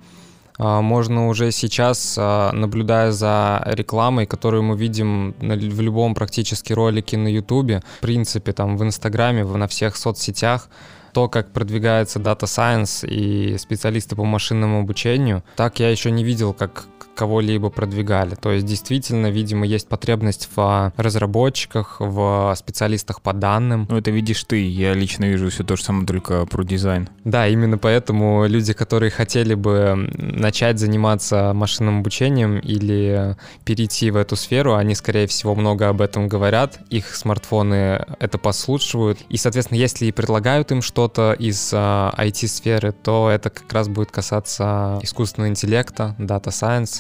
а, 0.58 0.82
можно 0.82 1.28
уже 1.28 1.52
сейчас, 1.52 2.16
а, 2.18 2.52
наблюдая 2.52 3.12
за 3.12 3.62
рекламой, 3.66 4.26
которую 4.26 4.64
мы 4.64 4.78
видим 4.78 5.36
в 5.40 5.82
любом 5.82 6.16
практически 6.16 6.74
ролике 6.74 7.18
на 7.18 7.28
Ютубе, 7.28 7.82
в 7.98 8.02
принципе, 8.02 8.54
там 8.54 8.78
в 8.78 8.84
Инстаграме, 8.84 9.44
на 9.44 9.68
всех 9.68 9.96
соцсетях, 9.98 10.70
то, 11.14 11.30
как 11.30 11.52
продвигается 11.54 12.20
Data 12.20 12.44
Science 12.44 13.08
и 13.08 13.58
специалисты 13.58 14.16
по 14.16 14.26
машинному 14.26 14.82
обучению, 14.82 15.44
так 15.56 15.80
я 15.80 15.90
еще 15.90 16.12
не 16.12 16.26
видел, 16.26 16.54
как 16.54 16.88
кого-либо 17.15 17.69
продвигали. 17.69 18.36
То 18.36 18.51
есть 18.51 18.65
действительно, 18.65 19.32
видимо, 19.32 19.65
есть 19.65 19.88
потребность 19.88 20.49
в 20.56 20.93
разработчиках, 20.97 21.97
в 21.99 22.54
специалистах 22.58 23.21
по 23.21 23.34
данным. 23.34 23.88
Ну 23.89 23.97
это 23.97 24.12
видишь 24.12 24.43
ты, 24.43 24.67
я 24.67 24.93
лично 24.93 25.25
вижу 25.25 25.49
все 25.49 25.63
то 25.63 25.75
же 25.75 25.84
самое, 25.84 26.06
только 26.06 26.45
про 26.45 26.63
дизайн. 26.63 27.10
Да, 27.23 27.47
именно 27.47 27.78
поэтому 27.78 28.45
люди, 28.47 28.73
которые 28.73 29.10
хотели 29.10 29.54
бы 29.54 30.10
начать 30.17 30.80
заниматься 30.80 31.54
машинным 31.54 31.99
обучением 31.99 32.60
или 32.60 33.36
перейти 33.63 34.12
в 34.12 34.17
эту 34.17 34.36
сферу, 34.36 34.75
они, 34.75 34.95
скорее 34.95 35.28
всего, 35.28 35.56
много 35.56 35.89
об 35.89 36.01
этом 36.01 36.28
говорят, 36.28 36.80
их 36.89 37.15
смартфоны 37.15 38.06
это 38.19 38.38
послушивают, 38.38 39.19
и, 39.30 39.38
соответственно, 39.38 39.78
если 39.78 40.06
и 40.06 40.12
предлагают 40.12 40.71
им 40.71 40.82
что-то 40.82 41.34
из 41.34 41.71
а, 41.73 42.13
IT-сферы, 42.17 42.91
то 42.91 43.30
это 43.30 43.49
как 43.49 43.71
раз 43.71 43.88
будет 43.88 44.12
касаться 44.12 44.99
искусственного 45.01 45.49
интеллекта, 45.49 46.15
дата 46.17 46.51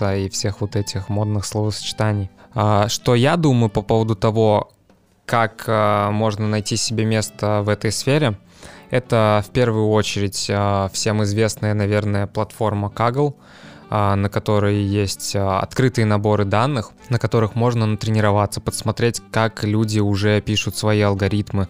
сайенса 0.05 0.15
и 0.15 0.29
всех 0.29 0.61
вот 0.61 0.75
этих 0.75 1.09
модных 1.09 1.45
словосочетаний. 1.45 2.29
А, 2.53 2.87
что 2.87 3.15
я 3.15 3.37
думаю 3.37 3.69
по 3.69 3.81
поводу 3.81 4.15
того, 4.15 4.71
как 5.25 5.65
а, 5.67 6.11
можно 6.11 6.47
найти 6.47 6.77
себе 6.77 7.05
место 7.05 7.61
в 7.63 7.69
этой 7.69 7.91
сфере, 7.91 8.37
это 8.91 9.43
в 9.47 9.51
первую 9.51 9.89
очередь 9.89 10.47
а, 10.49 10.89
всем 10.93 11.23
известная, 11.23 11.73
наверное, 11.73 12.27
платформа 12.27 12.91
Kaggle, 12.95 13.33
на 13.91 14.29
которой 14.29 14.81
есть 14.81 15.35
открытые 15.35 16.05
наборы 16.05 16.43
данных, 16.43 16.89
на 17.09 17.19
которых 17.19 17.53
можно 17.53 17.85
натренироваться, 17.85 18.59
подсмотреть, 18.59 19.21
как 19.31 19.63
люди 19.63 19.99
уже 19.99 20.41
пишут 20.41 20.75
свои 20.75 21.01
алгоритмы, 21.01 21.67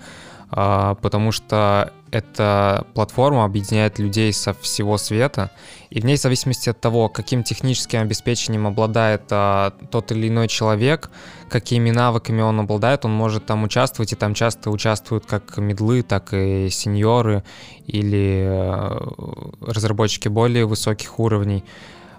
потому 0.50 1.32
что 1.32 1.92
эта 2.12 2.86
платформа 2.94 3.44
объединяет 3.44 4.00
людей 4.00 4.32
со 4.32 4.54
всего 4.54 4.98
света, 4.98 5.52
и 5.90 6.00
в 6.00 6.06
ней, 6.06 6.16
в 6.18 6.22
зависимости 6.22 6.70
от 6.70 6.80
того, 6.80 7.10
каким 7.10 7.44
техническим 7.44 8.02
обеспечением 8.02 8.68
обладает 8.68 9.24
а, 9.32 9.72
тот 9.92 10.12
или 10.12 10.30
иной 10.30 10.48
человек, 10.48 11.10
какими 11.50 11.92
навыками 11.92 12.42
он 12.42 12.60
обладает, 12.60 13.06
он 13.06 13.12
может 13.12 13.46
там 13.46 13.64
участвовать, 13.64 14.14
и 14.14 14.16
там 14.16 14.34
часто 14.34 14.72
участвуют 14.72 15.26
как 15.26 15.58
медлы, 15.58 16.04
так 16.04 16.34
и 16.34 16.70
сеньоры 16.70 17.44
или 17.86 18.46
а, 18.48 19.58
разработчики 19.62 20.28
более 20.28 20.66
высоких 20.66 21.20
уровней. 21.20 21.66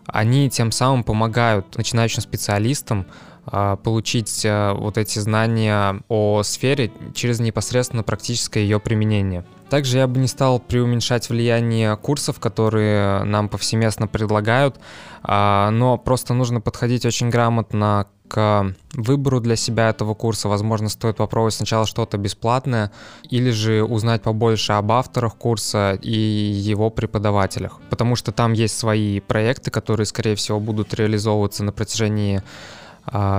Они 0.06 0.48
тем 0.50 0.72
самым 0.72 1.04
помогают 1.04 1.76
начинающим 1.76 2.22
специалистам 2.22 3.06
а, 3.08 3.35
получить 3.76 4.42
а, 4.44 4.74
вот 4.74 4.98
эти 4.98 5.18
знания 5.18 6.02
о 6.08 6.42
сфере 6.42 6.90
через 7.14 7.40
непосредственно 7.40 8.02
практическое 8.02 8.62
ее 8.62 8.80
применение. 8.80 9.44
Также 9.68 9.98
я 9.98 10.06
бы 10.06 10.20
не 10.20 10.28
стал 10.28 10.60
преуменьшать 10.60 11.28
влияние 11.28 11.96
курсов, 11.96 12.38
которые 12.38 13.24
нам 13.24 13.48
повсеместно 13.48 14.06
предлагают, 14.06 14.76
а, 15.22 15.70
но 15.70 15.98
просто 15.98 16.34
нужно 16.34 16.60
подходить 16.60 17.04
очень 17.04 17.30
грамотно 17.30 18.06
к 18.28 18.74
выбору 18.92 19.40
для 19.40 19.56
себя 19.56 19.90
этого 19.90 20.14
курса. 20.14 20.48
Возможно, 20.48 20.88
стоит 20.88 21.16
попробовать 21.16 21.54
сначала 21.54 21.86
что-то 21.86 22.18
бесплатное 22.18 22.92
или 23.28 23.50
же 23.50 23.82
узнать 23.84 24.22
побольше 24.22 24.72
об 24.72 24.92
авторах 24.92 25.36
курса 25.36 25.98
и 26.00 26.10
его 26.12 26.90
преподавателях, 26.90 27.80
потому 27.90 28.16
что 28.16 28.32
там 28.32 28.52
есть 28.52 28.76
свои 28.78 29.20
проекты, 29.20 29.70
которые, 29.70 30.06
скорее 30.06 30.36
всего, 30.36 30.60
будут 30.60 30.94
реализовываться 30.94 31.64
на 31.64 31.72
протяжении 31.72 32.38
а, 32.38 32.42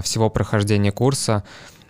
всего 0.03 0.29
прохождения 0.29 0.91
курса 0.91 1.43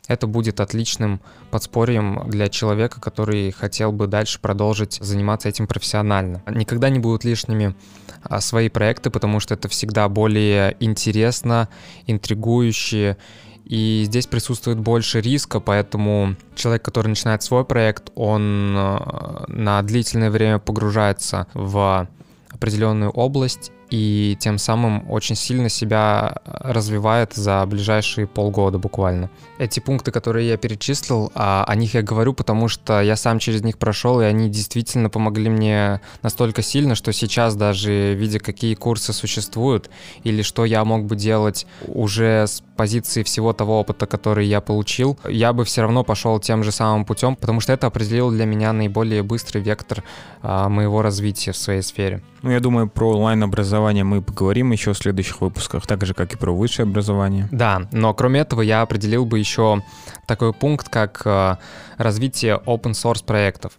это 0.08 0.26
будет 0.26 0.60
отличным 0.60 1.22
подспорьем 1.52 2.24
для 2.28 2.48
человека, 2.48 3.00
который 3.00 3.52
хотел 3.52 3.92
бы 3.92 4.08
дальше 4.08 4.40
продолжить 4.40 5.00
заниматься 5.02 5.50
этим 5.50 5.68
профессионально. 5.68 6.42
Никогда 6.48 6.90
не 6.90 7.00
будут 7.00 7.24
лишними 7.24 7.76
а, 8.24 8.42
свои 8.42 8.70
проекты, 8.70 9.10
потому 9.10 9.40
что 9.40 9.54
это 9.54 9.68
всегда 9.68 10.08
более 10.10 10.76
интересно, 10.80 11.70
интригующе, 12.08 13.18
и 13.66 14.04
здесь 14.06 14.28
присутствует 14.28 14.80
больше 14.80 15.20
риска, 15.20 15.60
поэтому 15.60 16.38
человек, 16.56 16.84
который 16.84 17.10
начинает 17.10 17.44
свой 17.44 17.66
проект, 17.66 18.12
он 18.16 18.74
а, 18.78 19.44
на 19.48 19.82
длительное 19.82 20.32
время 20.32 20.60
погружается 20.60 21.48
в 21.54 22.08
определенную 22.50 23.12
область 23.12 23.72
и 23.89 24.38
тем 24.39 24.58
самым 24.58 25.10
очень 25.10 25.36
сильно 25.36 25.69
себя 25.69 26.38
развивает 26.45 27.34
за 27.34 27.65
ближайшие 27.65 28.28
полгода 28.28 28.78
буквально. 28.78 29.30
Эти 29.60 29.80
пункты, 29.80 30.12
которые 30.12 30.47
я 30.47 30.58
перечислил, 30.58 31.32
а, 31.36 31.63
о 31.65 31.76
них 31.76 31.93
я 31.93 32.02
говорю, 32.02 32.34
потому 32.34 32.67
что 32.67 33.02
я 33.02 33.15
сам 33.15 33.39
через 33.39 33.63
них 33.63 33.78
прошел, 33.78 34.21
и 34.21 34.26
они 34.26 34.50
действительно 34.50 35.10
помогли 35.10 35.50
мне 35.50 36.02
настолько 36.21 36.62
сильно, 36.62 36.95
что 36.95 37.13
сейчас 37.13 37.56
даже 37.56 38.13
видя, 38.13 38.39
какие 38.39 38.76
курсы 38.76 39.13
существуют, 39.13 39.89
или 40.23 40.41
что 40.41 40.65
я 40.65 40.84
мог 40.84 41.06
бы 41.06 41.15
делать 41.15 41.65
уже 41.88 42.45
с 42.47 42.62
позиции 42.76 43.23
всего 43.23 43.54
того 43.54 43.80
опыта, 43.80 44.06
который 44.06 44.45
я 44.47 44.62
получил, 44.62 45.17
я 45.28 45.54
бы 45.54 45.65
все 45.65 45.82
равно 45.82 46.04
пошел 46.04 46.39
тем 46.39 46.63
же 46.63 46.71
самым 46.71 47.06
путем, 47.06 47.36
потому 47.36 47.60
что 47.60 47.73
это 47.73 47.88
определило 47.88 48.32
для 48.32 48.45
меня 48.45 48.73
наиболее 48.73 49.23
быстрый 49.23 49.62
вектор 49.62 50.04
а, 50.41 50.69
моего 50.69 51.02
развития 51.02 51.52
в 51.52 51.58
своей 51.58 51.82
сфере. 51.82 52.21
Ну, 52.41 52.52
я 52.52 52.60
думаю, 52.60 52.88
про 52.88 53.12
онлайн-образование 53.15 54.04
мы 54.04 54.21
поговорим 54.21 54.71
еще 54.71 54.93
в 54.93 54.97
следующих 54.97 55.41
выпусках, 55.41 55.88
так 55.88 56.06
же, 56.06 56.13
как 56.13 56.34
и 56.34 56.38
про 56.38 56.52
высшее 56.52 56.84
образование. 56.86 57.47
Да, 57.52 57.88
но 57.91 58.13
кроме 58.13 58.41
этого 58.41 58.62
я 58.62 58.82
определил 58.82 59.26
бы 59.26 59.39
еще 59.39 59.82
такой 60.28 60.54
пункт, 60.54 60.89
как 60.89 61.21
а, 61.26 61.58
развитие 61.97 62.62
open 62.65 62.91
source 62.91 63.26
проектов. 63.26 63.73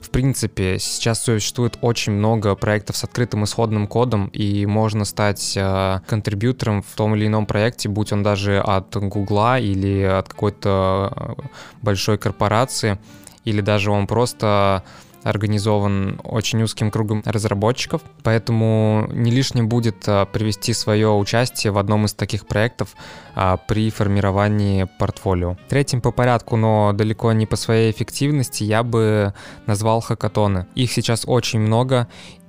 В 0.00 0.10
принципе, 0.10 0.78
сейчас 0.78 1.22
существует 1.22 1.76
очень 1.82 2.12
много 2.12 2.54
проектов 2.54 2.96
с 2.96 3.04
открытым 3.04 3.44
исходным 3.44 3.86
кодом, 3.86 4.28
и 4.28 4.64
можно 4.64 5.04
стать 5.04 5.54
э, 5.54 6.00
контрибьютором 6.06 6.82
в 6.82 6.94
том 6.94 7.14
или 7.14 7.26
ином 7.26 7.44
проекте, 7.44 7.90
будь 7.90 8.10
он 8.10 8.22
даже 8.22 8.58
от 8.58 8.96
Гугла 8.96 9.58
или 9.58 10.02
от 10.02 10.28
какой-то 10.28 11.12
э, 11.14 11.42
большой 11.82 12.16
корпорации, 12.16 12.98
или 13.44 13.60
даже 13.60 13.90
он 13.90 14.06
просто 14.06 14.82
организован 15.28 16.20
очень 16.24 16.62
узким 16.62 16.90
кругом 16.90 17.22
разработчиков, 17.24 18.02
поэтому 18.22 19.08
не 19.12 19.30
лишним 19.30 19.68
будет 19.68 20.04
а, 20.06 20.24
привести 20.24 20.72
свое 20.72 21.10
участие 21.10 21.72
в 21.72 21.78
одном 21.78 22.06
из 22.06 22.14
таких 22.14 22.46
проектов 22.46 22.94
а, 23.34 23.56
при 23.56 23.90
формировании 23.90 24.88
портфолио. 24.98 25.56
Третьим 25.68 26.00
по 26.00 26.12
порядку, 26.12 26.56
но 26.56 26.92
далеко 26.94 27.32
не 27.32 27.46
по 27.46 27.56
своей 27.56 27.90
эффективности, 27.90 28.64
я 28.64 28.82
бы 28.82 29.34
назвал 29.66 30.00
хакатоны. 30.00 30.66
Их 30.74 30.92
сейчас 30.92 31.24
очень 31.26 31.60
много, 31.60 32.08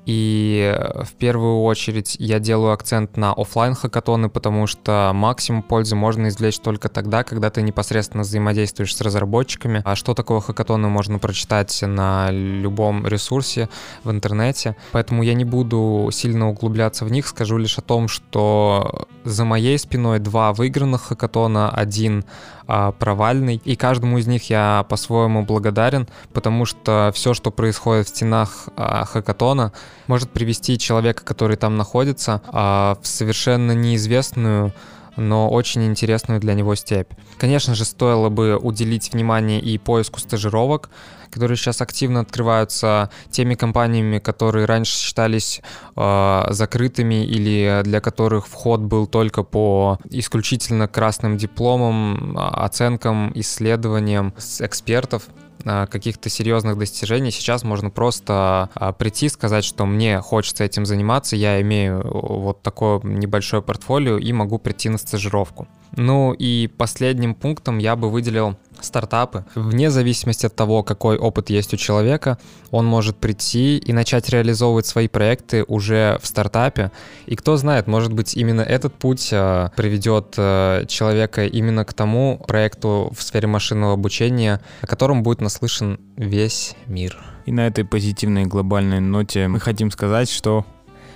и 0.09 0.73
э, 0.75 1.03
в 1.03 1.13
первую 1.13 1.61
очередь 1.61 2.15
я 2.17 2.39
делаю 2.39 2.73
акцент 2.73 3.15
на 3.15 3.31
офлайн 3.31 3.75
хакатоны, 3.75 4.27
потому 4.27 4.65
что 4.65 5.11
максимум 5.13 5.61
пользы 5.61 5.95
можно 5.95 6.29
извлечь 6.29 6.57
только 6.57 6.89
тогда, 6.89 7.23
когда 7.23 7.51
ты 7.51 7.61
непосредственно 7.61 8.23
взаимодействуешь 8.23 8.95
с 8.95 9.01
разработчиками. 9.01 9.83
А 9.85 9.95
что 9.95 10.15
такое 10.15 10.39
хакатоны, 10.39 10.87
можно 10.87 11.19
прочитать 11.19 11.79
на 11.83 12.31
любом 12.31 13.05
ресурсе 13.05 13.69
в 14.03 14.09
интернете. 14.09 14.75
Поэтому 14.93 15.21
я 15.21 15.35
не 15.35 15.45
буду 15.45 16.09
сильно 16.11 16.49
углубляться 16.49 17.05
в 17.05 17.11
них, 17.11 17.27
скажу 17.27 17.57
лишь 17.57 17.77
о 17.77 17.81
том, 17.81 18.07
что 18.07 19.07
за 19.23 19.45
моей 19.45 19.77
спиной 19.77 20.19
два 20.19 20.53
выигранных 20.53 21.03
хакатона, 21.03 21.69
один 21.69 22.25
а, 22.67 22.91
провальный. 22.91 23.61
И 23.65 23.75
каждому 23.75 24.17
из 24.17 24.27
них 24.27 24.49
я 24.49 24.85
по-своему 24.89 25.43
благодарен, 25.43 26.07
потому 26.33 26.65
что 26.65 27.11
все, 27.13 27.33
что 27.33 27.51
происходит 27.51 28.07
в 28.07 28.09
стенах 28.09 28.69
а, 28.75 29.05
хакатона, 29.05 29.73
может 30.07 30.29
привести 30.29 30.77
человека, 30.77 31.23
который 31.23 31.57
там 31.57 31.77
находится, 31.77 32.41
а, 32.47 32.97
в 33.01 33.07
совершенно 33.07 33.73
неизвестную 33.73 34.73
но 35.19 35.49
очень 35.49 35.85
интересную 35.85 36.39
для 36.39 36.53
него 36.53 36.75
степь. 36.75 37.11
Конечно 37.37 37.75
же, 37.75 37.85
стоило 37.85 38.29
бы 38.29 38.57
уделить 38.57 39.13
внимание 39.13 39.59
и 39.59 39.77
поиску 39.77 40.19
стажировок, 40.19 40.89
которые 41.29 41.57
сейчас 41.57 41.81
активно 41.81 42.21
открываются 42.21 43.09
теми 43.29 43.55
компаниями, 43.55 44.19
которые 44.19 44.65
раньше 44.65 44.97
считались 44.97 45.61
э, 45.95 46.45
закрытыми 46.49 47.25
или 47.25 47.81
для 47.83 48.01
которых 48.01 48.47
вход 48.47 48.81
был 48.81 49.07
только 49.07 49.43
по 49.43 49.99
исключительно 50.09 50.87
красным 50.87 51.37
дипломам, 51.37 52.37
оценкам, 52.37 53.31
исследованиям 53.35 54.33
с 54.37 54.61
экспертов 54.61 55.23
каких-то 55.63 56.29
серьезных 56.29 56.77
достижений. 56.77 57.31
Сейчас 57.31 57.63
можно 57.63 57.89
просто 57.89 58.69
а, 58.75 58.93
прийти, 58.93 59.29
сказать, 59.29 59.65
что 59.65 59.85
мне 59.85 60.21
хочется 60.21 60.63
этим 60.63 60.85
заниматься, 60.85 61.35
я 61.35 61.61
имею 61.61 62.01
вот 62.05 62.61
такое 62.61 62.99
небольшое 63.03 63.61
портфолио 63.61 64.17
и 64.17 64.31
могу 64.31 64.57
прийти 64.57 64.89
на 64.89 64.97
стажировку. 64.97 65.67
Ну 65.95 66.33
и 66.33 66.67
последним 66.77 67.35
пунктом 67.35 67.77
я 67.77 67.95
бы 67.95 68.09
выделил 68.09 68.57
стартапы. 68.81 69.45
Вне 69.55 69.89
зависимости 69.89 70.45
от 70.45 70.55
того, 70.55 70.83
какой 70.83 71.17
опыт 71.17 71.49
есть 71.49 71.73
у 71.73 71.77
человека, 71.77 72.37
он 72.71 72.85
может 72.85 73.17
прийти 73.17 73.77
и 73.77 73.93
начать 73.93 74.29
реализовывать 74.29 74.85
свои 74.85 75.07
проекты 75.07 75.63
уже 75.67 76.17
в 76.21 76.27
стартапе. 76.27 76.91
И 77.25 77.35
кто 77.35 77.57
знает, 77.57 77.87
может 77.87 78.13
быть, 78.13 78.35
именно 78.37 78.61
этот 78.61 78.93
путь 78.93 79.29
э, 79.31 79.69
приведет 79.75 80.35
э, 80.37 80.85
человека 80.87 81.45
именно 81.45 81.85
к 81.85 81.93
тому 81.93 82.41
проекту 82.47 83.11
в 83.17 83.21
сфере 83.21 83.47
машинного 83.47 83.93
обучения, 83.93 84.61
о 84.81 84.87
котором 84.87 85.23
будет 85.23 85.41
наслышан 85.41 85.99
весь 86.15 86.75
мир. 86.87 87.17
И 87.45 87.51
на 87.51 87.67
этой 87.67 87.83
позитивной 87.83 88.45
глобальной 88.45 88.99
ноте 88.99 89.47
мы 89.47 89.59
хотим 89.59 89.91
сказать, 89.91 90.29
что 90.29 90.65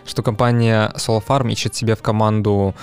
что 0.05 0.21
компания 0.21 0.91
SoloFarm 0.97 1.49
ищет 1.51 1.75
себе 1.75 1.95
в 1.95 2.01
команду 2.01 2.75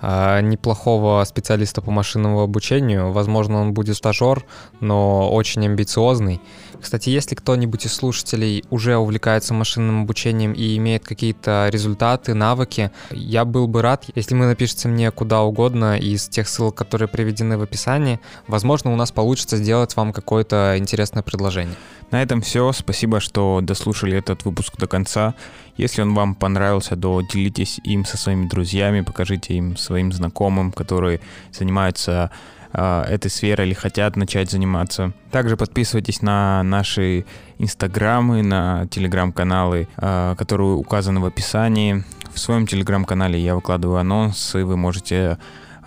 неплохого 0.00 1.24
специалиста 1.24 1.82
по 1.82 1.90
машинному 1.90 2.40
обучению. 2.40 3.12
Возможно, 3.12 3.60
он 3.60 3.72
будет 3.72 3.96
стажер, 3.96 4.44
но 4.80 5.30
очень 5.32 5.64
амбициозный. 5.66 6.40
Кстати, 6.80 7.10
если 7.10 7.34
кто-нибудь 7.34 7.86
из 7.86 7.92
слушателей 7.92 8.64
уже 8.70 8.96
увлекается 8.96 9.54
машинным 9.54 10.02
обучением 10.02 10.52
и 10.52 10.76
имеет 10.76 11.04
какие-то 11.04 11.68
результаты, 11.72 12.34
навыки, 12.34 12.92
я 13.10 13.44
был 13.44 13.66
бы 13.66 13.82
рад, 13.82 14.04
если 14.14 14.34
вы 14.34 14.46
напишите 14.46 14.86
мне 14.88 15.10
куда 15.10 15.42
угодно 15.42 15.98
из 15.98 16.28
тех 16.28 16.48
ссылок, 16.48 16.76
которые 16.76 17.08
приведены 17.08 17.58
в 17.58 17.62
описании. 17.62 18.20
Возможно, 18.46 18.92
у 18.92 18.96
нас 18.96 19.10
получится 19.10 19.56
сделать 19.56 19.96
вам 19.96 20.12
какое-то 20.12 20.76
интересное 20.78 21.22
предложение. 21.22 21.74
На 22.10 22.22
этом 22.22 22.40
все. 22.40 22.72
Спасибо, 22.72 23.20
что 23.20 23.60
дослушали 23.62 24.16
этот 24.16 24.44
выпуск 24.44 24.76
до 24.78 24.86
конца. 24.86 25.34
Если 25.76 26.00
он 26.00 26.14
вам 26.14 26.34
понравился, 26.34 26.96
то 26.96 27.20
делитесь 27.20 27.80
им 27.84 28.04
со 28.04 28.16
своими 28.16 28.46
друзьями, 28.46 29.02
покажите 29.02 29.54
им 29.54 29.76
своим 29.76 30.10
знакомым, 30.12 30.72
которые 30.72 31.20
занимаются 31.52 32.30
э, 32.72 33.02
этой 33.02 33.30
сферой 33.30 33.66
или 33.66 33.74
хотят 33.74 34.16
начать 34.16 34.50
заниматься. 34.50 35.12
Также 35.30 35.58
подписывайтесь 35.58 36.22
на 36.22 36.62
наши 36.62 37.26
инстаграмы, 37.58 38.42
на 38.42 38.86
телеграм-каналы, 38.86 39.86
э, 39.96 40.34
которые 40.38 40.76
указаны 40.76 41.20
в 41.20 41.26
описании. 41.26 42.04
В 42.32 42.38
своем 42.38 42.66
телеграм-канале 42.66 43.38
я 43.38 43.54
выкладываю 43.54 43.98
анонсы, 43.98 44.64
вы 44.64 44.76
можете 44.78 45.38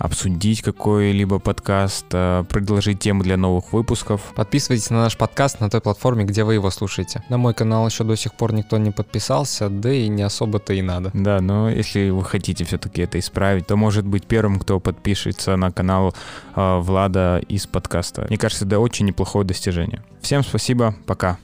обсудить 0.02 0.62
какой-либо 0.62 1.38
подкаст, 1.38 2.06
э, 2.12 2.44
предложить 2.48 2.98
темы 2.98 3.22
для 3.22 3.36
новых 3.36 3.72
выпусков. 3.72 4.20
Подписывайтесь 4.34 4.90
на 4.90 5.02
наш 5.02 5.16
подкаст 5.16 5.60
на 5.60 5.70
той 5.70 5.80
платформе, 5.80 6.24
где 6.24 6.42
вы 6.42 6.54
его 6.54 6.70
слушаете. 6.70 7.22
На 7.28 7.38
мой 7.38 7.54
канал 7.54 7.86
еще 7.86 8.02
до 8.02 8.16
сих 8.16 8.34
пор 8.34 8.52
никто 8.52 8.78
не 8.78 8.90
подписался, 8.90 9.68
да 9.68 9.92
и 9.92 10.08
не 10.08 10.22
особо-то 10.22 10.72
и 10.72 10.82
надо. 10.82 11.12
Да, 11.14 11.40
но 11.40 11.70
если 11.70 12.10
вы 12.10 12.24
хотите 12.24 12.64
все-таки 12.64 13.02
это 13.02 13.20
исправить, 13.20 13.68
то 13.68 13.76
может 13.76 14.04
быть 14.04 14.26
первым, 14.26 14.58
кто 14.58 14.80
подпишется 14.80 15.56
на 15.56 15.70
канал 15.70 16.12
э, 16.56 16.78
Влада 16.80 17.40
из 17.48 17.68
подкаста. 17.68 18.26
Мне 18.28 18.38
кажется, 18.38 18.66
это 18.66 18.80
очень 18.80 19.06
неплохое 19.06 19.46
достижение. 19.46 20.02
Всем 20.20 20.42
спасибо, 20.42 20.96
пока. 21.06 21.38